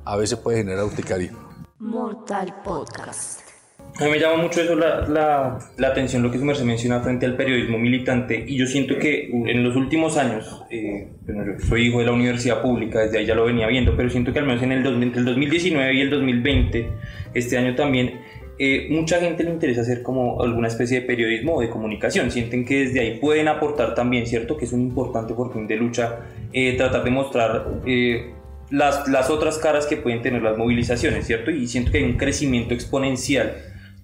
a 0.05 0.17
veces 0.17 0.39
puede 0.39 0.59
generar 0.59 0.85
urticaria. 0.85 1.33
Mortal 1.79 2.63
Podcast. 2.63 3.54
A 4.01 4.05
mí 4.05 4.11
me 4.11 4.19
llama 4.19 4.43
mucho 4.43 4.61
eso 4.61 4.75
la, 4.75 5.07
la, 5.07 5.59
la, 5.77 5.89
atención 5.89 6.21
lo 6.21 6.31
que 6.33 6.39
su 6.39 6.45
merced 6.45 6.65
menciona 6.65 7.01
frente 7.01 7.27
al 7.27 7.37
periodismo 7.37 7.79
militante 7.79 8.45
y 8.45 8.57
yo 8.57 8.67
siento 8.67 8.99
que 8.99 9.31
en 9.31 9.63
los 9.63 9.77
últimos 9.77 10.17
años, 10.17 10.65
eh, 10.69 11.11
bueno, 11.25 11.45
yo 11.47 11.65
soy 11.65 11.87
hijo 11.87 12.01
de 12.01 12.07
la 12.07 12.11
universidad 12.11 12.61
pública, 12.61 13.03
desde 13.03 13.19
ahí 13.19 13.27
ya 13.27 13.37
lo 13.37 13.45
venía 13.45 13.69
viendo, 13.69 13.97
pero 13.97 14.11
siento 14.11 14.33
que 14.33 14.41
al 14.41 14.47
menos 14.47 14.65
en 14.65 14.73
el, 14.73 14.85
entre 15.01 15.21
el 15.21 15.25
2019 15.25 15.95
y 15.95 16.01
el 16.01 16.11
2020, 16.11 16.89
este 17.35 17.57
año 17.57 17.77
también, 17.77 18.21
eh, 18.59 18.89
mucha 18.91 19.21
gente 19.21 19.45
le 19.45 19.51
interesa 19.51 19.83
hacer 19.83 20.03
como 20.03 20.43
alguna 20.43 20.67
especie 20.67 21.01
de 21.01 21.07
periodismo 21.07 21.55
o 21.55 21.61
de 21.61 21.71
comunicación, 21.71 22.33
sienten 22.33 22.65
que 22.65 22.87
desde 22.87 22.99
ahí 22.99 23.19
pueden 23.21 23.47
aportar 23.47 23.95
también, 23.95 24.27
¿cierto? 24.27 24.57
Que 24.57 24.65
es 24.65 24.73
un 24.73 24.81
importante 24.81 25.35
fin 25.53 25.69
de 25.69 25.77
lucha, 25.77 26.19
eh, 26.53 26.77
tratar 26.77 27.05
de 27.05 27.11
mostrar 27.11 27.69
eh, 27.87 28.33
las, 28.71 29.07
las 29.07 29.31
otras 29.31 29.59
caras 29.59 29.87
que 29.87 29.97
pueden 29.97 30.21
tener 30.21 30.43
las 30.43 30.59
movilizaciones, 30.59 31.29
¿cierto? 31.29 31.53
Y 31.53 31.69
siento 31.69 31.93
que 31.93 31.99
hay 31.99 32.05
un 32.05 32.17
crecimiento 32.17 32.75
exponencial 32.75 33.55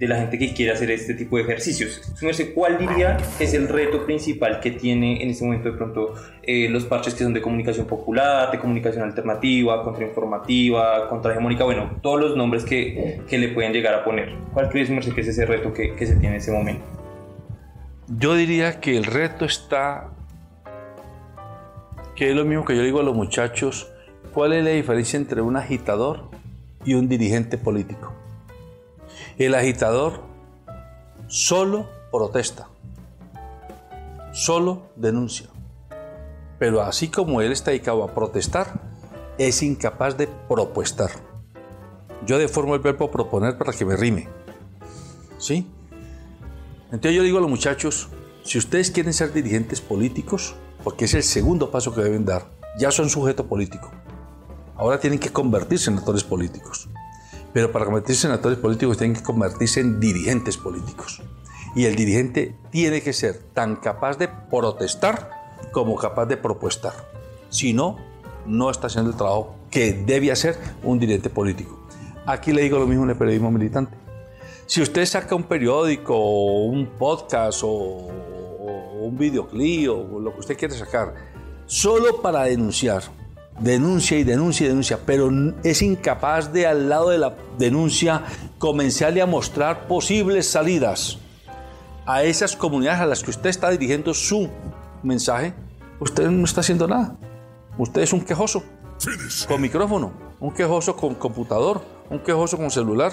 de 0.00 0.08
la 0.08 0.16
gente 0.16 0.36
que 0.36 0.52
quiere 0.52 0.72
hacer 0.72 0.90
este 0.90 1.14
tipo 1.14 1.36
de 1.36 1.44
ejercicios. 1.44 2.02
¿Cuál 2.54 2.78
diría 2.78 3.18
es 3.38 3.54
el 3.54 3.68
reto 3.68 4.04
principal 4.04 4.58
que 4.58 4.72
tiene 4.72 5.22
en 5.22 5.30
este 5.30 5.44
momento 5.44 5.70
de 5.70 5.76
pronto 5.76 6.14
eh, 6.42 6.68
los 6.68 6.84
parches 6.86 7.14
que 7.14 7.22
son 7.22 7.32
de 7.32 7.40
comunicación 7.40 7.86
popular, 7.86 8.50
de 8.50 8.58
comunicación 8.58 9.04
alternativa, 9.04 9.84
contrainformativa, 9.84 11.08
contrahegemónica, 11.08 11.64
bueno, 11.64 11.98
todos 12.02 12.18
los 12.18 12.36
nombres 12.36 12.64
que, 12.64 13.20
que, 13.28 13.38
le 13.38 13.50
pueden 13.50 13.72
llegar 13.72 13.94
a 13.94 14.02
poner? 14.02 14.34
¿Cuál 14.52 14.68
crees, 14.70 14.90
Merce, 14.90 15.12
que 15.12 15.20
es 15.20 15.28
ese 15.28 15.46
reto 15.46 15.72
que, 15.72 15.94
que 15.94 16.06
se 16.06 16.14
tiene 16.14 16.34
en 16.36 16.40
ese 16.40 16.50
momento? 16.50 16.82
Yo 18.08 18.34
diría 18.34 18.80
que 18.80 18.96
el 18.96 19.04
reto 19.04 19.44
está, 19.44 20.08
que 22.16 22.30
es 22.30 22.34
lo 22.34 22.44
mismo 22.44 22.64
que 22.64 22.74
yo 22.74 22.82
digo 22.82 22.98
a 22.98 23.02
los 23.04 23.14
muchachos, 23.14 23.92
¿Cuál 24.32 24.52
es 24.52 24.62
la 24.62 24.70
diferencia 24.70 25.16
entre 25.16 25.42
un 25.42 25.56
agitador 25.56 26.30
y 26.84 26.94
un 26.94 27.08
dirigente 27.08 27.58
político? 27.58 28.14
El 29.40 29.54
agitador 29.54 30.20
solo 31.26 31.88
protesta, 32.12 32.68
solo 34.34 34.82
denuncia. 34.96 35.48
Pero 36.58 36.82
así 36.82 37.08
como 37.08 37.40
él 37.40 37.50
está 37.50 37.70
dedicado 37.70 38.04
a 38.04 38.12
protestar, 38.12 38.82
es 39.38 39.62
incapaz 39.62 40.18
de 40.18 40.26
propuestar. 40.26 41.12
Yo 42.26 42.36
deformo 42.36 42.74
el 42.74 42.82
verbo 42.82 43.10
proponer 43.10 43.56
para 43.56 43.72
que 43.72 43.86
me 43.86 43.96
rime. 43.96 44.28
¿Sí? 45.38 45.66
Entonces 46.92 47.14
yo 47.14 47.22
digo 47.22 47.38
a 47.38 47.40
los 47.40 47.48
muchachos, 47.48 48.10
si 48.44 48.58
ustedes 48.58 48.90
quieren 48.90 49.14
ser 49.14 49.32
dirigentes 49.32 49.80
políticos, 49.80 50.54
porque 50.84 51.06
es 51.06 51.14
el 51.14 51.22
segundo 51.22 51.70
paso 51.70 51.94
que 51.94 52.02
deben 52.02 52.26
dar, 52.26 52.44
ya 52.78 52.90
son 52.90 53.08
sujeto 53.08 53.46
político. 53.46 53.90
Ahora 54.76 55.00
tienen 55.00 55.18
que 55.18 55.30
convertirse 55.30 55.90
en 55.90 55.96
actores 55.96 56.24
políticos. 56.24 56.90
Pero 57.52 57.72
para 57.72 57.84
convertirse 57.84 58.26
en 58.26 58.32
actores 58.32 58.58
políticos 58.58 58.98
tienen 58.98 59.16
que 59.16 59.22
convertirse 59.22 59.80
en 59.80 59.98
dirigentes 59.98 60.56
políticos. 60.56 61.22
Y 61.74 61.84
el 61.84 61.96
dirigente 61.96 62.54
tiene 62.70 63.00
que 63.02 63.12
ser 63.12 63.38
tan 63.54 63.76
capaz 63.76 64.18
de 64.18 64.28
protestar 64.28 65.30
como 65.72 65.96
capaz 65.96 66.26
de 66.26 66.36
propuestar. 66.36 66.92
Si 67.48 67.72
no, 67.72 67.96
no 68.46 68.70
está 68.70 68.86
haciendo 68.86 69.10
el 69.10 69.16
trabajo 69.16 69.54
que 69.70 69.92
debe 69.92 70.32
hacer 70.32 70.58
un 70.82 70.98
dirigente 70.98 71.30
político. 71.30 71.78
Aquí 72.26 72.52
le 72.52 72.62
digo 72.62 72.78
lo 72.78 72.86
mismo 72.86 73.04
en 73.04 73.10
el 73.10 73.16
periodismo 73.16 73.50
militante. 73.50 73.96
Si 74.66 74.80
usted 74.80 75.04
saca 75.04 75.34
un 75.34 75.44
periódico 75.44 76.16
un 76.16 76.86
podcast 76.86 77.62
o, 77.64 77.68
o 77.68 79.04
un 79.04 79.16
videoclip 79.16 79.90
o 79.90 80.20
lo 80.20 80.32
que 80.32 80.40
usted 80.40 80.56
quiere 80.56 80.74
sacar, 80.74 81.14
solo 81.66 82.20
para 82.22 82.44
denunciar, 82.44 83.02
denuncia 83.58 84.18
y 84.18 84.24
denuncia 84.24 84.64
y 84.64 84.68
denuncia, 84.68 84.98
pero 85.04 85.30
es 85.64 85.82
incapaz 85.82 86.52
de 86.52 86.66
al 86.66 86.88
lado 86.88 87.10
de 87.10 87.18
la 87.18 87.34
denuncia 87.58 88.22
comenzarle 88.58 89.20
a 89.20 89.26
mostrar 89.26 89.86
posibles 89.86 90.46
salidas 90.46 91.18
a 92.06 92.22
esas 92.22 92.56
comunidades 92.56 93.00
a 93.00 93.06
las 93.06 93.22
que 93.22 93.30
usted 93.30 93.50
está 93.50 93.70
dirigiendo 93.70 94.14
su 94.14 94.48
mensaje, 95.02 95.54
usted 96.00 96.28
no 96.28 96.44
está 96.44 96.60
haciendo 96.60 96.86
nada. 96.88 97.16
Usted 97.78 98.02
es 98.02 98.12
un 98.12 98.20
quejoso 98.20 98.64
con 99.48 99.60
micrófono, 99.60 100.12
un 100.40 100.52
quejoso 100.52 100.96
con 100.96 101.14
computador, 101.14 101.82
un 102.10 102.18
quejoso 102.18 102.56
con 102.56 102.70
celular 102.70 103.12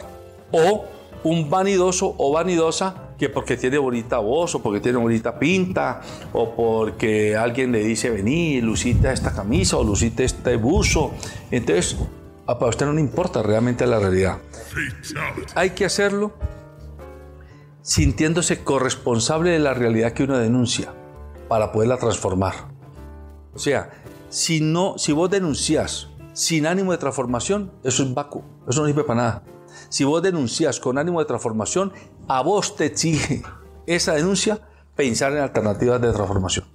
o 0.51 0.85
un 1.23 1.49
vanidoso 1.49 2.15
o 2.17 2.31
vanidosa 2.31 3.07
que 3.17 3.29
porque 3.29 3.57
tiene 3.57 3.77
bonita 3.77 4.19
voz 4.19 4.55
o 4.55 4.61
porque 4.61 4.79
tiene 4.79 4.97
bonita 4.97 5.39
pinta 5.39 6.01
o 6.33 6.55
porque 6.55 7.35
alguien 7.35 7.71
le 7.71 7.79
dice 7.79 8.09
vení, 8.09 8.61
lucite 8.61 9.11
esta 9.11 9.33
camisa 9.33 9.77
o 9.77 9.83
lucite 9.83 10.23
este 10.23 10.55
buzo. 10.55 11.11
Entonces, 11.51 11.97
para 12.45 12.67
usted 12.67 12.85
no 12.85 12.93
le 12.93 13.01
importa 13.01 13.41
realmente 13.41 13.85
la 13.87 13.99
realidad. 13.99 14.37
Hay 15.55 15.71
que 15.71 15.85
hacerlo 15.85 16.33
sintiéndose 17.81 18.63
corresponsable 18.63 19.51
de 19.51 19.59
la 19.59 19.73
realidad 19.73 20.11
que 20.11 20.23
uno 20.23 20.37
denuncia 20.37 20.93
para 21.47 21.71
poderla 21.71 21.97
transformar. 21.97 22.53
O 23.53 23.59
sea, 23.59 23.89
Si, 24.29 24.59
no, 24.59 24.97
si 24.97 25.13
vos 25.13 25.29
denunciás 25.29 26.09
sin 26.33 26.67
ánimo 26.67 26.91
de 26.91 26.97
transformación, 26.97 27.71
eso 27.83 28.03
es 28.03 28.13
vacuo, 28.13 28.43
eso 28.67 28.81
no 28.81 28.87
sirve 28.87 29.05
para 29.05 29.21
nada. 29.21 29.43
Si 29.89 30.03
vos 30.03 30.21
denunciás 30.21 30.79
con 30.79 30.97
ánimo 30.97 31.19
de 31.19 31.25
transformación, 31.25 31.93
a 32.27 32.41
vos 32.41 32.75
te 32.75 32.85
exige 32.85 33.41
esa 33.85 34.13
denuncia 34.13 34.59
pensar 34.95 35.31
en 35.33 35.39
alternativas 35.39 36.01
de 36.01 36.11
transformación. 36.11 36.65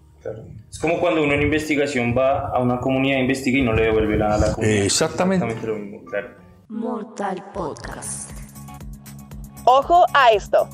Es 0.70 0.78
como 0.78 1.00
cuando 1.00 1.22
uno 1.22 1.34
en 1.34 1.42
investigación 1.42 2.14
va 2.16 2.48
a 2.48 2.60
una 2.60 2.78
comunidad, 2.78 3.18
investiga 3.18 3.58
y 3.58 3.62
no 3.62 3.72
le 3.72 3.82
devuelve 3.82 4.16
nada 4.16 4.34
a 4.36 4.38
la 4.38 4.52
comunidad. 4.52 4.84
Exactamente. 4.84 5.46
Exactamente 5.46 5.66
lo 5.66 5.84
mismo, 5.84 6.08
claro. 6.08 6.28
Mortal 6.68 7.44
Podcast. 7.52 8.30
Ojo 9.64 10.06
a 10.14 10.30
esto. 10.30 10.68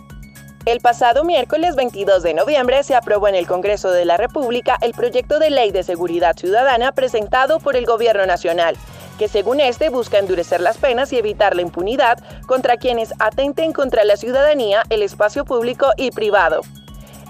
El 0.64 0.80
pasado 0.80 1.24
miércoles 1.24 1.76
22 1.76 2.22
de 2.22 2.34
noviembre 2.34 2.82
se 2.82 2.94
aprobó 2.94 3.26
en 3.28 3.34
el 3.34 3.46
Congreso 3.46 3.90
de 3.90 4.04
la 4.04 4.18
República 4.18 4.76
el 4.82 4.92
proyecto 4.92 5.38
de 5.38 5.50
ley 5.50 5.70
de 5.70 5.82
seguridad 5.82 6.36
ciudadana 6.36 6.92
presentado 6.92 7.58
por 7.58 7.74
el 7.74 7.86
Gobierno 7.86 8.26
Nacional, 8.26 8.76
que 9.18 9.28
según 9.28 9.60
este 9.60 9.90
busca 9.90 10.18
endurecer 10.18 10.60
las 10.60 10.78
penas 10.78 11.12
y 11.12 11.18
evitar 11.18 11.54
la 11.54 11.62
impunidad 11.62 12.18
contra 12.46 12.76
quienes 12.76 13.12
atenten 13.18 13.72
contra 13.72 14.04
la 14.04 14.16
ciudadanía, 14.16 14.84
el 14.88 15.02
espacio 15.02 15.44
público 15.44 15.90
y 15.96 16.10
privado. 16.12 16.62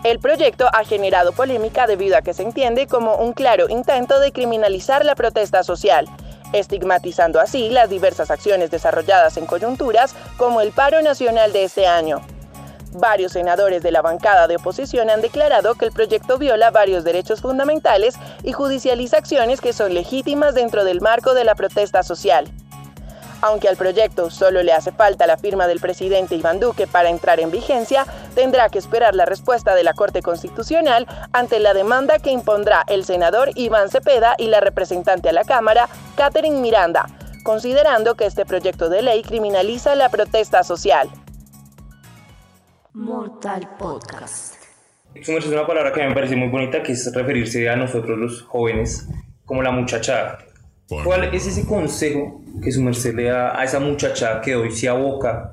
El 0.04 0.20
proyecto 0.20 0.68
ha 0.72 0.84
generado 0.84 1.32
polémica 1.32 1.88
debido 1.88 2.16
a 2.16 2.22
que 2.22 2.34
se 2.34 2.44
entiende 2.44 2.86
como 2.86 3.16
un 3.16 3.32
claro 3.32 3.68
intento 3.68 4.20
de 4.20 4.30
criminalizar 4.30 5.04
la 5.04 5.16
protesta 5.16 5.64
social, 5.64 6.06
estigmatizando 6.52 7.40
así 7.40 7.68
las 7.70 7.90
diversas 7.90 8.30
acciones 8.30 8.70
desarrolladas 8.70 9.36
en 9.36 9.46
coyunturas 9.46 10.14
como 10.36 10.60
el 10.60 10.70
paro 10.70 11.02
nacional 11.02 11.52
de 11.52 11.64
este 11.64 11.86
año. 11.86 12.20
Varios 12.98 13.30
senadores 13.30 13.80
de 13.84 13.92
la 13.92 14.02
bancada 14.02 14.48
de 14.48 14.56
oposición 14.56 15.08
han 15.08 15.20
declarado 15.20 15.76
que 15.76 15.84
el 15.84 15.92
proyecto 15.92 16.36
viola 16.36 16.72
varios 16.72 17.04
derechos 17.04 17.40
fundamentales 17.40 18.16
y 18.42 18.52
judicializa 18.52 19.18
acciones 19.18 19.60
que 19.60 19.72
son 19.72 19.94
legítimas 19.94 20.56
dentro 20.56 20.82
del 20.82 21.00
marco 21.00 21.32
de 21.32 21.44
la 21.44 21.54
protesta 21.54 22.02
social. 22.02 22.50
Aunque 23.40 23.68
al 23.68 23.76
proyecto 23.76 24.30
solo 24.30 24.64
le 24.64 24.72
hace 24.72 24.90
falta 24.90 25.28
la 25.28 25.36
firma 25.36 25.68
del 25.68 25.78
presidente 25.78 26.34
Iván 26.34 26.58
Duque 26.58 26.88
para 26.88 27.08
entrar 27.08 27.38
en 27.38 27.52
vigencia, 27.52 28.04
tendrá 28.34 28.68
que 28.68 28.80
esperar 28.80 29.14
la 29.14 29.26
respuesta 29.26 29.76
de 29.76 29.84
la 29.84 29.94
Corte 29.94 30.20
Constitucional 30.20 31.06
ante 31.32 31.60
la 31.60 31.74
demanda 31.74 32.18
que 32.18 32.32
impondrá 32.32 32.84
el 32.88 33.04
senador 33.04 33.50
Iván 33.54 33.90
Cepeda 33.90 34.34
y 34.38 34.48
la 34.48 34.58
representante 34.58 35.28
a 35.28 35.32
la 35.32 35.44
Cámara, 35.44 35.88
Catherine 36.16 36.60
Miranda, 36.60 37.06
considerando 37.44 38.16
que 38.16 38.26
este 38.26 38.44
proyecto 38.44 38.88
de 38.88 39.02
ley 39.02 39.22
criminaliza 39.22 39.94
la 39.94 40.08
protesta 40.08 40.64
social. 40.64 41.08
Mortal 42.98 43.76
Podcast. 43.78 44.56
Su 45.22 45.30
merced 45.30 45.50
es 45.50 45.54
una 45.54 45.64
palabra 45.64 45.92
que 45.92 46.02
me 46.02 46.12
parece 46.12 46.34
muy 46.34 46.48
bonita, 46.48 46.82
que 46.82 46.92
es 46.92 47.14
referirse 47.14 47.68
a 47.68 47.76
nosotros 47.76 48.18
los 48.18 48.42
jóvenes 48.42 49.06
como 49.44 49.62
la 49.62 49.70
muchachada. 49.70 50.38
¿Cuál 51.04 51.32
es 51.32 51.46
ese 51.46 51.64
consejo 51.64 52.42
que 52.60 52.72
su 52.72 52.82
merced 52.82 53.14
le 53.14 53.24
da 53.24 53.56
a 53.56 53.62
esa 53.62 53.78
muchachada 53.78 54.40
que 54.40 54.56
hoy 54.56 54.72
se 54.72 54.88
aboca 54.88 55.52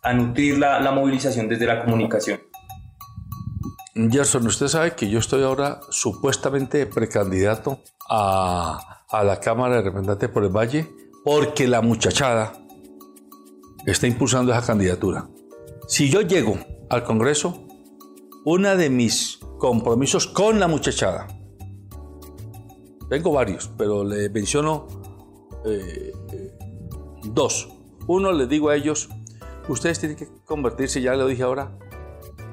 a 0.00 0.12
nutrir 0.12 0.58
la, 0.58 0.78
la 0.78 0.92
movilización 0.92 1.48
desde 1.48 1.66
la 1.66 1.84
comunicación? 1.84 2.40
Gerson, 3.96 4.46
usted 4.46 4.68
sabe 4.68 4.92
que 4.92 5.10
yo 5.10 5.18
estoy 5.18 5.42
ahora 5.42 5.80
supuestamente 5.90 6.86
precandidato 6.86 7.80
a, 8.08 9.02
a 9.10 9.24
la 9.24 9.40
Cámara 9.40 9.76
de 9.76 9.82
Representantes 9.82 10.28
por 10.28 10.44
el 10.44 10.56
Valle 10.56 10.86
porque 11.24 11.66
la 11.66 11.80
muchachada 11.80 12.52
está 13.84 14.06
impulsando 14.06 14.52
esa 14.52 14.64
candidatura. 14.64 15.26
Si 15.88 16.08
yo 16.10 16.20
llego 16.20 16.56
al 16.88 17.04
Congreso, 17.04 17.64
una 18.44 18.76
de 18.76 18.90
mis 18.90 19.38
compromisos 19.58 20.26
con 20.26 20.60
la 20.60 20.68
muchachada, 20.68 21.26
tengo 23.08 23.32
varios, 23.32 23.70
pero 23.76 24.04
le 24.04 24.28
menciono 24.30 24.86
eh, 25.64 26.12
eh, 26.32 26.58
dos. 27.24 27.68
Uno, 28.06 28.32
les 28.32 28.48
digo 28.48 28.68
a 28.70 28.76
ellos, 28.76 29.08
ustedes 29.68 30.00
tienen 30.00 30.16
que 30.16 30.28
convertirse, 30.44 31.00
ya 31.00 31.14
lo 31.14 31.26
dije 31.26 31.42
ahora, 31.42 31.78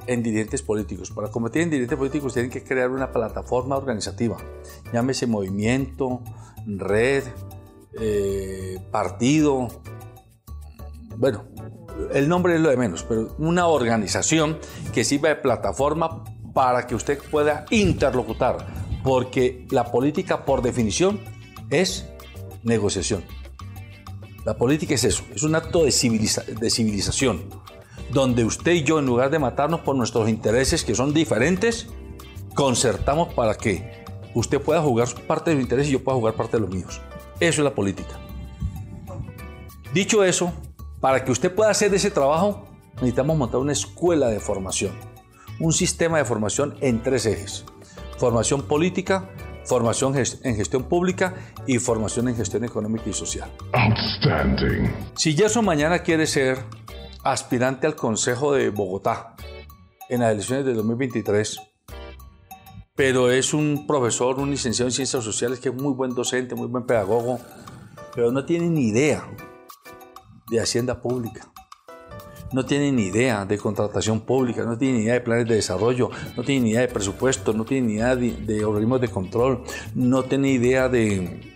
en 0.05 0.21
dirigentes 0.21 0.61
políticos. 0.61 1.11
Para 1.11 1.29
convertir 1.29 1.63
en 1.63 1.69
dirigentes 1.69 1.97
políticos 1.97 2.33
tienen 2.33 2.51
que 2.51 2.63
crear 2.63 2.91
una 2.91 3.11
plataforma 3.11 3.77
organizativa. 3.77 4.37
Llámese 4.91 5.27
movimiento, 5.27 6.21
red, 6.65 7.23
eh, 7.99 8.79
partido. 8.91 9.67
Bueno, 11.17 11.45
el 12.13 12.27
nombre 12.27 12.55
es 12.55 12.61
lo 12.61 12.69
de 12.69 12.77
menos, 12.77 13.03
pero 13.03 13.35
una 13.37 13.67
organización 13.67 14.57
que 14.93 15.03
sirva 15.03 15.29
de 15.29 15.35
plataforma 15.35 16.23
para 16.53 16.85
que 16.87 16.95
usted 16.95 17.19
pueda 17.31 17.65
interlocutar. 17.71 18.65
Porque 19.03 19.67
la 19.69 19.91
política, 19.91 20.45
por 20.45 20.61
definición, 20.61 21.19
es 21.69 22.07
negociación. 22.63 23.23
La 24.45 24.55
política 24.57 24.93
es 24.95 25.03
eso, 25.03 25.23
es 25.33 25.43
un 25.43 25.55
acto 25.55 25.83
de, 25.83 25.91
civiliza- 25.91 26.45
de 26.45 26.69
civilización, 26.69 27.43
donde 28.11 28.43
usted 28.43 28.73
y 28.73 28.83
yo, 28.83 28.99
en 28.99 29.05
lugar 29.05 29.29
de 29.29 29.39
matarnos 29.39 29.79
por 29.81 29.95
nuestros 29.95 30.27
intereses 30.29 30.83
que 30.83 30.95
son 30.95 31.13
diferentes, 31.13 31.87
concertamos 32.53 33.33
para 33.33 33.55
que 33.55 34.03
usted 34.35 34.61
pueda 34.61 34.81
jugar 34.81 35.07
parte 35.27 35.51
de 35.51 35.55
sus 35.57 35.63
intereses 35.63 35.89
y 35.89 35.93
yo 35.93 36.03
pueda 36.03 36.17
jugar 36.17 36.33
parte 36.33 36.57
de 36.57 36.61
los 36.61 36.69
míos. 36.69 37.01
Eso 37.39 37.61
es 37.61 37.63
la 37.63 37.73
política. 37.73 38.19
Dicho 39.93 40.23
eso, 40.23 40.51
para 41.03 41.25
que 41.25 41.33
usted 41.33 41.53
pueda 41.53 41.69
hacer 41.69 41.93
ese 41.93 42.11
trabajo, 42.11 42.65
necesitamos 42.93 43.35
montar 43.35 43.59
una 43.59 43.73
escuela 43.73 44.29
de 44.29 44.39
formación, 44.39 44.93
un 45.59 45.73
sistema 45.73 46.17
de 46.17 46.23
formación 46.23 46.77
en 46.79 47.03
tres 47.03 47.25
ejes. 47.25 47.65
Formación 48.17 48.61
política, 48.61 49.29
formación 49.65 50.15
en 50.15 50.55
gestión 50.55 50.83
pública 50.83 51.33
y 51.67 51.79
formación 51.79 52.29
en 52.29 52.37
gestión 52.37 52.63
económica 52.63 53.09
y 53.09 53.11
social. 53.11 53.51
Outstanding. 53.73 54.89
Si 55.17 55.35
Gerson 55.35 55.65
mañana 55.65 55.99
quiere 55.99 56.25
ser 56.25 56.63
aspirante 57.25 57.85
al 57.85 57.97
Consejo 57.97 58.53
de 58.53 58.69
Bogotá 58.69 59.35
en 60.07 60.21
las 60.21 60.31
elecciones 60.31 60.63
de 60.63 60.73
2023, 60.73 61.59
pero 62.95 63.29
es 63.29 63.53
un 63.53 63.85
profesor, 63.87 64.39
un 64.39 64.51
licenciado 64.51 64.87
en 64.87 64.93
ciencias 64.93 65.21
sociales 65.21 65.59
que 65.59 65.67
es 65.67 65.75
muy 65.75 65.91
buen 65.91 66.15
docente, 66.15 66.55
muy 66.55 66.67
buen 66.67 66.85
pedagogo, 66.85 67.41
pero 68.15 68.31
no 68.31 68.45
tiene 68.45 68.69
ni 68.69 68.87
idea 68.87 69.27
de 70.53 70.61
hacienda 70.61 71.01
pública. 71.01 71.47
No 72.51 72.63
tiene 72.65 72.91
ni 72.91 73.07
idea 73.07 73.45
de 73.45 73.57
contratación 73.57 74.21
pública, 74.21 74.63
no 74.63 74.77
tiene 74.77 74.99
ni 74.99 75.03
idea 75.05 75.15
de 75.15 75.21
planes 75.21 75.47
de 75.47 75.55
desarrollo, 75.55 76.11
no 76.37 76.43
tiene 76.43 76.61
ni 76.65 76.69
idea 76.71 76.81
de 76.81 76.87
presupuesto, 76.87 77.51
no 77.53 77.65
tiene 77.65 77.87
ni 77.87 77.93
idea 77.95 78.15
de, 78.15 78.31
de 78.31 78.63
organismos 78.63 79.01
de 79.01 79.07
control, 79.07 79.63
no 79.95 80.21
tiene 80.23 80.49
idea 80.51 80.87
de, 80.87 81.51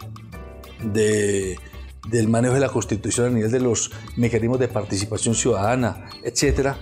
de- 0.83 1.59
del 2.09 2.27
manejo 2.29 2.55
de 2.55 2.61
la 2.61 2.69
Constitución 2.69 3.27
a 3.27 3.29
nivel 3.29 3.51
de 3.51 3.59
los 3.59 3.91
mecanismos 4.15 4.59
de 4.59 4.69
participación 4.69 5.35
ciudadana, 5.35 6.09
etcétera, 6.23 6.77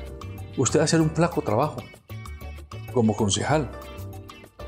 usted 0.56 0.80
va 0.80 0.84
a 0.84 0.86
hacer 0.86 1.01
un 1.01 1.10
flaco 1.10 1.41
trabajo 1.41 1.78
como 2.93 3.17
concejal. 3.17 3.69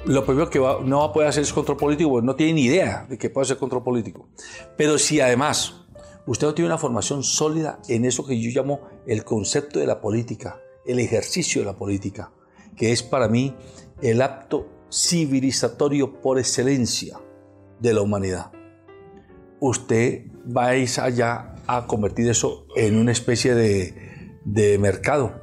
Lo 0.04 0.26
primero 0.26 0.50
que 0.50 0.60
no 0.60 1.00
va 1.00 1.06
a 1.06 1.14
poder 1.14 1.30
hacer 1.30 1.44
es 1.44 1.54
control 1.54 1.78
político, 1.78 2.22
no 2.22 2.36
tiene 2.36 2.54
ni 2.54 2.64
idea 2.66 3.06
de 3.10 3.18
que 3.18 3.30
puede 3.30 3.44
hacer 3.46 3.58
control 3.58 3.84
político. 3.84 4.28
Pero 4.76 4.98
si 4.98 5.22
además 5.22 5.77
usted 6.28 6.46
no 6.46 6.54
tiene 6.54 6.68
una 6.68 6.78
formación 6.78 7.24
sólida 7.24 7.80
en 7.88 8.06
eso 8.06 8.26
que 8.26 8.40
yo 8.40 8.52
llamo 8.52 8.82
el 9.08 9.24
concepto 9.24 9.80
de 9.80 9.88
la 9.88 10.00
política, 10.00 10.62
el 10.86 11.00
ejercicio 11.00 11.62
de 11.62 11.66
la 11.66 11.76
política, 11.76 12.32
que 12.76 12.92
es 12.92 13.02
para 13.02 13.28
mí 13.28 13.56
el 14.02 14.22
acto 14.22 14.68
civilizatorio 14.92 16.22
por 16.22 16.38
excelencia 16.38 17.20
de 17.80 17.94
la 17.94 18.02
humanidad. 18.02 18.52
Usted 19.60 20.28
va 20.56 20.68
a 20.68 20.76
ir 20.78 20.90
allá 21.00 21.56
a 21.66 21.88
convertir 21.88 22.30
eso 22.30 22.66
en 22.76 22.98
una 22.98 23.12
especie 23.12 23.56
de, 23.56 24.40
de 24.46 24.78
mercado, 24.78 25.42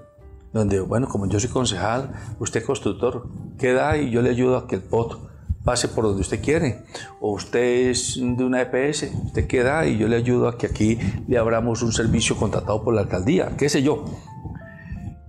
donde, 0.52 0.80
bueno, 0.80 1.08
como 1.08 1.26
yo 1.26 1.40
soy 1.40 1.50
concejal, 1.50 2.12
usted 2.38 2.60
es 2.60 2.66
constructor, 2.66 3.28
queda 3.58 3.96
y 3.96 4.10
yo 4.10 4.22
le 4.22 4.30
ayudo 4.30 4.56
a 4.56 4.66
que 4.68 4.76
el 4.76 4.82
POT 4.82 5.33
pase 5.64 5.88
por 5.88 6.04
donde 6.04 6.20
usted 6.20 6.40
quiere. 6.42 6.84
O 7.20 7.32
usted 7.32 7.90
es 7.90 8.16
de 8.16 8.44
una 8.44 8.60
EPS, 8.62 9.10
usted 9.24 9.46
queda 9.46 9.86
y 9.86 9.96
yo 9.96 10.06
le 10.06 10.16
ayudo 10.16 10.48
a 10.48 10.58
que 10.58 10.66
aquí 10.66 10.98
le 11.26 11.38
abramos 11.38 11.82
un 11.82 11.92
servicio 11.92 12.36
contratado 12.36 12.84
por 12.84 12.94
la 12.94 13.02
alcaldía, 13.02 13.56
qué 13.56 13.68
sé 13.68 13.82
yo. 13.82 14.04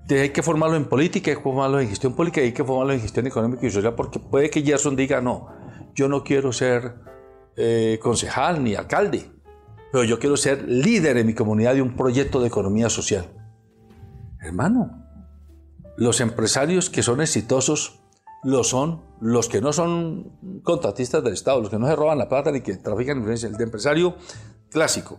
Entonces, 0.06 0.21
hay 0.21 0.30
que 0.30 0.43
formarlo 0.43 0.76
en 0.76 0.86
política, 0.86 1.32
hay 1.32 1.38
que 1.38 1.43
formarlo 1.43 1.80
en 1.80 1.89
gestión 1.89 2.13
pública 2.13 2.39
hay 2.39 2.52
que 2.52 2.63
formarlo 2.63 2.93
en 2.93 3.02
gestión 3.02 3.26
económica 3.26 3.65
y 3.65 3.71
social, 3.71 3.95
porque 3.95 4.19
puede 4.19 4.52
que 4.52 4.62
Gerson 4.62 4.95
diga, 4.95 5.19
no, 5.19 5.48
yo 5.95 6.08
no 6.08 6.24
quiero 6.24 6.54
ser 6.54 6.93
eh, 7.56 7.98
concejal 8.02 8.63
ni 8.63 8.76
alcalde, 8.76 9.32
pero 9.91 10.04
yo 10.04 10.19
quiero 10.19 10.38
ser 10.38 10.67
líder 10.67 11.17
en 11.17 11.26
mi 11.26 11.34
comunidad 11.34 11.74
de 11.74 11.82
un 11.82 11.95
proyecto 11.95 12.39
de 12.39 12.48
economía 12.48 12.89
social. 12.89 13.26
Hermano, 14.41 15.04
los 15.98 16.21
empresarios 16.21 16.89
que 16.91 17.02
son 17.02 17.21
exitosos 17.21 18.05
lo 18.45 18.63
son 18.63 19.01
los 19.19 19.49
que 19.49 19.60
no 19.60 19.73
son 19.73 20.62
contratistas 20.63 21.23
del 21.23 21.34
Estado, 21.34 21.62
los 21.62 21.71
que 21.71 21.79
no 21.79 21.88
se 21.88 21.95
roban 21.95 22.19
la 22.19 22.29
plata 22.29 22.51
ni 22.51 22.62
que 22.62 22.75
trafican 22.75 23.17
influencia. 23.17 23.49
El 23.49 23.60
empresario 23.60 24.15
clásico 24.69 25.17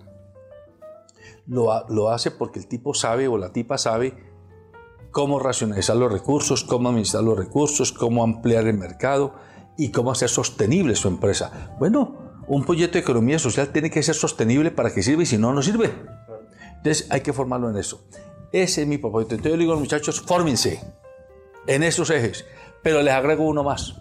lo, 1.47 1.87
lo 1.89 2.11
hace 2.11 2.31
porque 2.31 2.61
el 2.61 2.69
tipo 2.69 2.95
sabe 2.95 3.27
o 3.27 3.37
la 3.37 3.53
tipa 3.53 3.79
sabe 3.79 4.15
cómo 5.11 5.41
racionalizar 5.41 5.97
los 5.97 6.13
recursos, 6.13 6.63
cómo 6.63 6.89
administrar 6.89 7.25
los 7.25 7.37
recursos, 7.37 7.93
cómo 7.93 8.23
ampliar 8.23 8.69
el 8.69 8.79
mercado 8.79 9.35
y 9.77 9.91
cómo 9.91 10.13
hacer 10.13 10.29
sostenible 10.29 10.95
su 10.95 11.09
empresa. 11.09 11.75
Bueno, 11.81 12.45
un 12.47 12.65
proyecto 12.65 12.93
de 12.93 13.01
economía 13.01 13.41
social 13.41 13.73
tiene 13.73 13.91
que 13.91 14.05
ser 14.05 14.15
sostenible 14.15 14.71
para 14.71 14.95
que 14.95 15.03
sirva 15.03 15.25
y 15.25 15.27
si 15.27 15.37
no, 15.37 15.53
no 15.53 15.63
sirve. 15.63 15.93
Entonces 16.77 17.09
hay 17.11 17.23
que 17.23 17.33
formarlo 17.33 17.71
en 17.71 17.77
eso. 17.77 18.07
Ese 18.53 18.83
es 18.83 18.89
mi 18.89 18.99
propósito. 18.99 19.35
Entonces 19.35 19.53
yo 19.55 19.59
digo 19.59 19.73
a 19.73 19.75
los 19.75 19.83
muchachos, 19.83 20.21
fórmense 20.21 20.81
en 21.67 21.83
esos 21.83 22.11
ejes. 22.11 22.45
Pero 22.87 23.03
les 23.03 23.15
agrego 23.15 23.49
uno 23.49 23.65
más, 23.65 23.97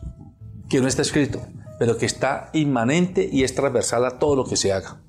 que 0.69 0.79
no 0.79 0.87
está 0.87 1.01
escrito, 1.01 1.41
pero 1.79 1.97
que 1.97 2.05
está 2.05 2.51
inmanente 2.53 3.27
y 3.31 3.43
es 3.43 3.55
transversal 3.55 4.05
a 4.05 4.19
todo 4.19 4.35
lo 4.35 4.45
que 4.45 4.57
se 4.57 4.73
haga. 4.73 5.01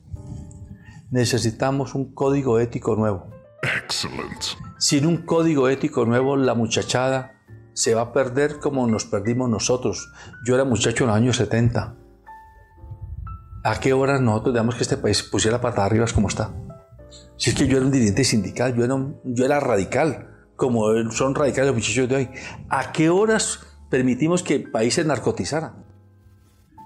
Necesitamos 1.11 1.95
un 1.95 2.15
código 2.15 2.59
ético 2.59 2.97
nuevo. 2.97 3.27
Sin 4.79 5.05
un 5.05 5.19
código 5.19 5.69
ético 5.69 6.07
nuevo, 6.07 6.39
la 6.39 6.55
muchachada 6.55 7.35
se 7.75 7.95
va 7.95 8.01
a 8.01 8.13
perder 8.15 8.61
como 8.61 8.87
nos 8.87 9.05
perdimos 9.05 9.51
nosotros. 9.51 10.11
Yo 10.47 10.55
era 10.55 10.65
muchacho 10.65 11.05
en 11.05 11.09
los 11.09 11.17
años 11.19 11.37
70. 11.37 11.97
¿A 13.63 13.79
qué 13.79 13.93
horas 13.93 14.23
nosotros 14.23 14.55
dejamos 14.55 14.77
que 14.77 14.85
este 14.85 14.97
país 14.97 15.23
pusiera 15.23 15.61
patas 15.61 15.85
arriba 15.85 16.07
como 16.15 16.29
está? 16.29 16.51
Si 17.37 17.51
es 17.51 17.57
que 17.57 17.69
yo 17.69 17.77
era 17.77 17.85
un 17.85 17.93
dirigente 17.93 18.25
sindical, 18.25 18.75
yo 18.75 18.87
era, 18.87 18.97
yo 19.23 19.45
era 19.45 19.61
radical, 19.61 20.31
como 20.57 21.11
son 21.13 21.35
radicales 21.35 21.69
los 21.69 21.77
muchachos 21.77 22.09
de 22.09 22.17
hoy. 22.17 22.31
¿A 22.69 22.93
qué 22.93 23.11
horas 23.11 23.61
permitimos 23.89 24.43
que 24.43 24.55
el 24.57 24.71
país 24.71 24.95
se 24.95 25.05
narcotizara? 25.05 25.75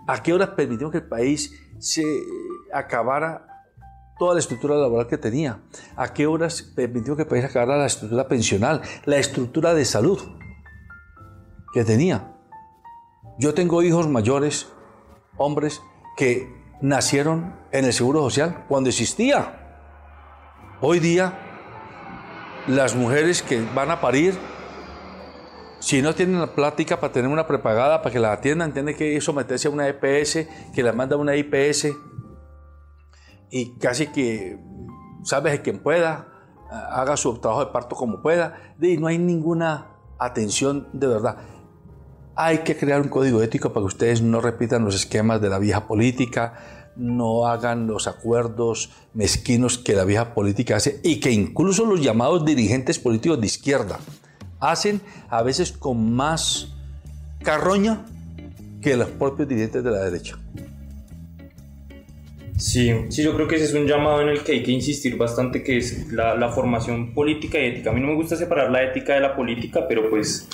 ¿A 0.06 0.22
qué 0.22 0.33
horas 0.33 0.50
permitimos 0.50 0.92
que 0.92 0.98
el 0.98 1.09
país 1.09 1.54
se 1.78 2.04
acabara 2.72 3.46
toda 4.18 4.35
la 4.35 4.40
estructura 4.40 4.74
laboral 4.76 5.06
que 5.06 5.18
tenía? 5.18 5.61
¿A 5.96 6.12
qué 6.12 6.26
horas 6.26 6.62
permitió 6.62 7.16
que 7.16 7.22
el 7.22 7.28
país 7.28 7.44
acabara 7.44 7.78
la 7.78 7.87
estructura 7.87 8.28
pensional, 8.28 8.83
la 9.04 9.18
estructura 9.18 9.72
de 9.72 9.85
salud 9.85 10.20
que 11.72 11.85
tenía? 11.85 12.37
Yo 13.38 13.54
tengo 13.54 13.83
hijos 13.83 14.09
mayores, 14.09 14.68
hombres, 15.37 15.80
que 16.16 16.61
nacieron 16.83 17.54
en 17.72 17.85
el 17.85 17.92
Seguro 17.92 18.20
Social 18.20 18.64
cuando 18.68 18.90
existía. 18.90 19.56
Hoy 20.83 20.98
día, 20.98 21.49
las 22.66 22.94
mujeres 22.94 23.42
que 23.42 23.64
van 23.75 23.90
a 23.90 24.01
parir, 24.01 24.35
si 25.79 26.03
no 26.03 26.14
tienen 26.14 26.40
la 26.40 26.55
plática 26.55 27.01
para 27.01 27.12
tener 27.12 27.31
una 27.31 27.46
prepagada, 27.46 28.03
para 28.03 28.12
que 28.12 28.18
la 28.18 28.33
atiendan, 28.33 28.73
tienen 28.73 28.94
que 28.94 29.20
someterse 29.20 29.68
a 29.68 29.70
una 29.70 29.88
EPS, 29.88 30.46
que 30.75 30.83
la 30.83 30.92
manda 30.92 31.16
una 31.16 31.37
IPS, 31.37 31.88
y 33.51 33.79
casi 33.79 34.09
que, 34.09 34.59
sabes, 35.25 35.61
quien 35.61 35.79
pueda, 35.79 36.29
haga 36.70 37.16
su 37.16 37.38
trabajo 37.38 37.64
de 37.64 37.73
parto 37.73 37.96
como 37.96 38.23
pueda, 38.23 38.75
y 38.81 38.96
no 38.99 39.07
hay 39.07 39.18
ninguna 39.18 39.96
atención 40.18 40.88
de 40.92 41.07
verdad. 41.07 41.38
Hay 42.37 42.59
que 42.59 42.77
crear 42.77 43.01
un 43.01 43.09
código 43.09 43.42
ético 43.42 43.73
para 43.73 43.83
que 43.83 43.88
ustedes 43.88 44.23
no 44.23 44.40
repitan 44.40 44.85
los 44.85 44.94
esquemas 44.94 45.40
de 45.40 45.49
la 45.49 45.59
vieja 45.59 45.87
política, 45.87 46.79
no 47.00 47.46
hagan 47.46 47.86
los 47.86 48.06
acuerdos 48.06 48.90
mezquinos 49.14 49.78
que 49.78 49.94
la 49.94 50.04
vieja 50.04 50.34
política 50.34 50.76
hace 50.76 51.00
y 51.02 51.18
que 51.18 51.30
incluso 51.30 51.86
los 51.86 52.02
llamados 52.02 52.44
dirigentes 52.44 52.98
políticos 52.98 53.40
de 53.40 53.46
izquierda 53.46 53.98
hacen 54.60 55.00
a 55.28 55.42
veces 55.42 55.72
con 55.72 56.12
más 56.12 56.68
carroña 57.42 58.04
que 58.82 58.96
los 58.96 59.08
propios 59.08 59.48
dirigentes 59.48 59.82
de 59.82 59.90
la 59.90 60.04
derecha. 60.04 60.38
Sí, 62.56 62.92
sí, 63.08 63.22
yo 63.22 63.34
creo 63.34 63.48
que 63.48 63.56
ese 63.56 63.64
es 63.64 63.74
un 63.74 63.86
llamado 63.86 64.20
en 64.20 64.28
el 64.28 64.42
que 64.42 64.52
hay 64.52 64.62
que 64.62 64.70
insistir 64.70 65.16
bastante, 65.16 65.62
que 65.62 65.78
es 65.78 66.12
la, 66.12 66.50
formación 66.50 67.14
política 67.14 67.58
y 67.58 67.66
ética. 67.66 67.90
A 67.90 67.94
mí 67.94 68.02
no 68.02 68.08
me 68.08 68.14
gusta 68.14 68.36
separar 68.36 68.70
la 68.70 68.82
ética 68.82 69.14
de 69.14 69.20
la 69.20 69.34
política, 69.34 69.86
pero 69.88 70.10
pues 70.10 70.46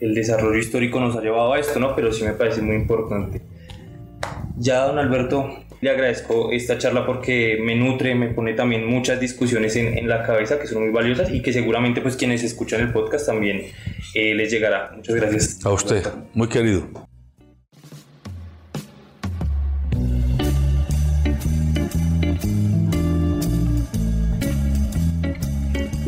el 0.00 0.14
desarrollo 0.14 0.58
histórico 0.58 1.00
nos 1.00 1.16
ha 1.16 1.22
llevado 1.22 1.54
a 1.54 1.58
esto, 1.58 1.80
¿no? 1.80 1.96
Pero 1.96 2.12
sí 2.12 2.24
me 2.24 2.32
parece 2.32 2.60
muy 2.60 2.76
importante. 2.76 3.40
Ya, 4.58 4.84
don 4.84 4.98
Alberto, 4.98 5.48
le 5.80 5.90
agradezco 5.90 6.50
esta 6.52 6.78
charla 6.78 7.06
porque 7.06 7.58
me 7.62 7.74
nutre, 7.74 8.14
me 8.14 8.28
pone 8.28 8.54
también 8.54 8.86
muchas 8.86 9.18
discusiones 9.18 9.76
en, 9.76 10.08
la 10.08 10.24
cabeza 10.24 10.58
que 10.58 10.66
son 10.66 10.82
muy 10.82 10.92
valiosas 10.92 11.30
y 11.30 11.42
que 11.42 11.52
seguramente 11.52 12.00
pues 12.00 12.16
quienes 12.16 12.42
escuchan 12.42 12.80
el 12.80 12.92
podcast 12.92 13.26
también 13.26 13.62
eh, 14.14 14.34
les 14.34 14.50
llegará. 14.50 14.92
Muchas 14.94 15.14
gracias. 15.14 15.64
A 15.64 15.70
usted, 15.70 16.06
muy 16.34 16.48
querido. 16.48 17.09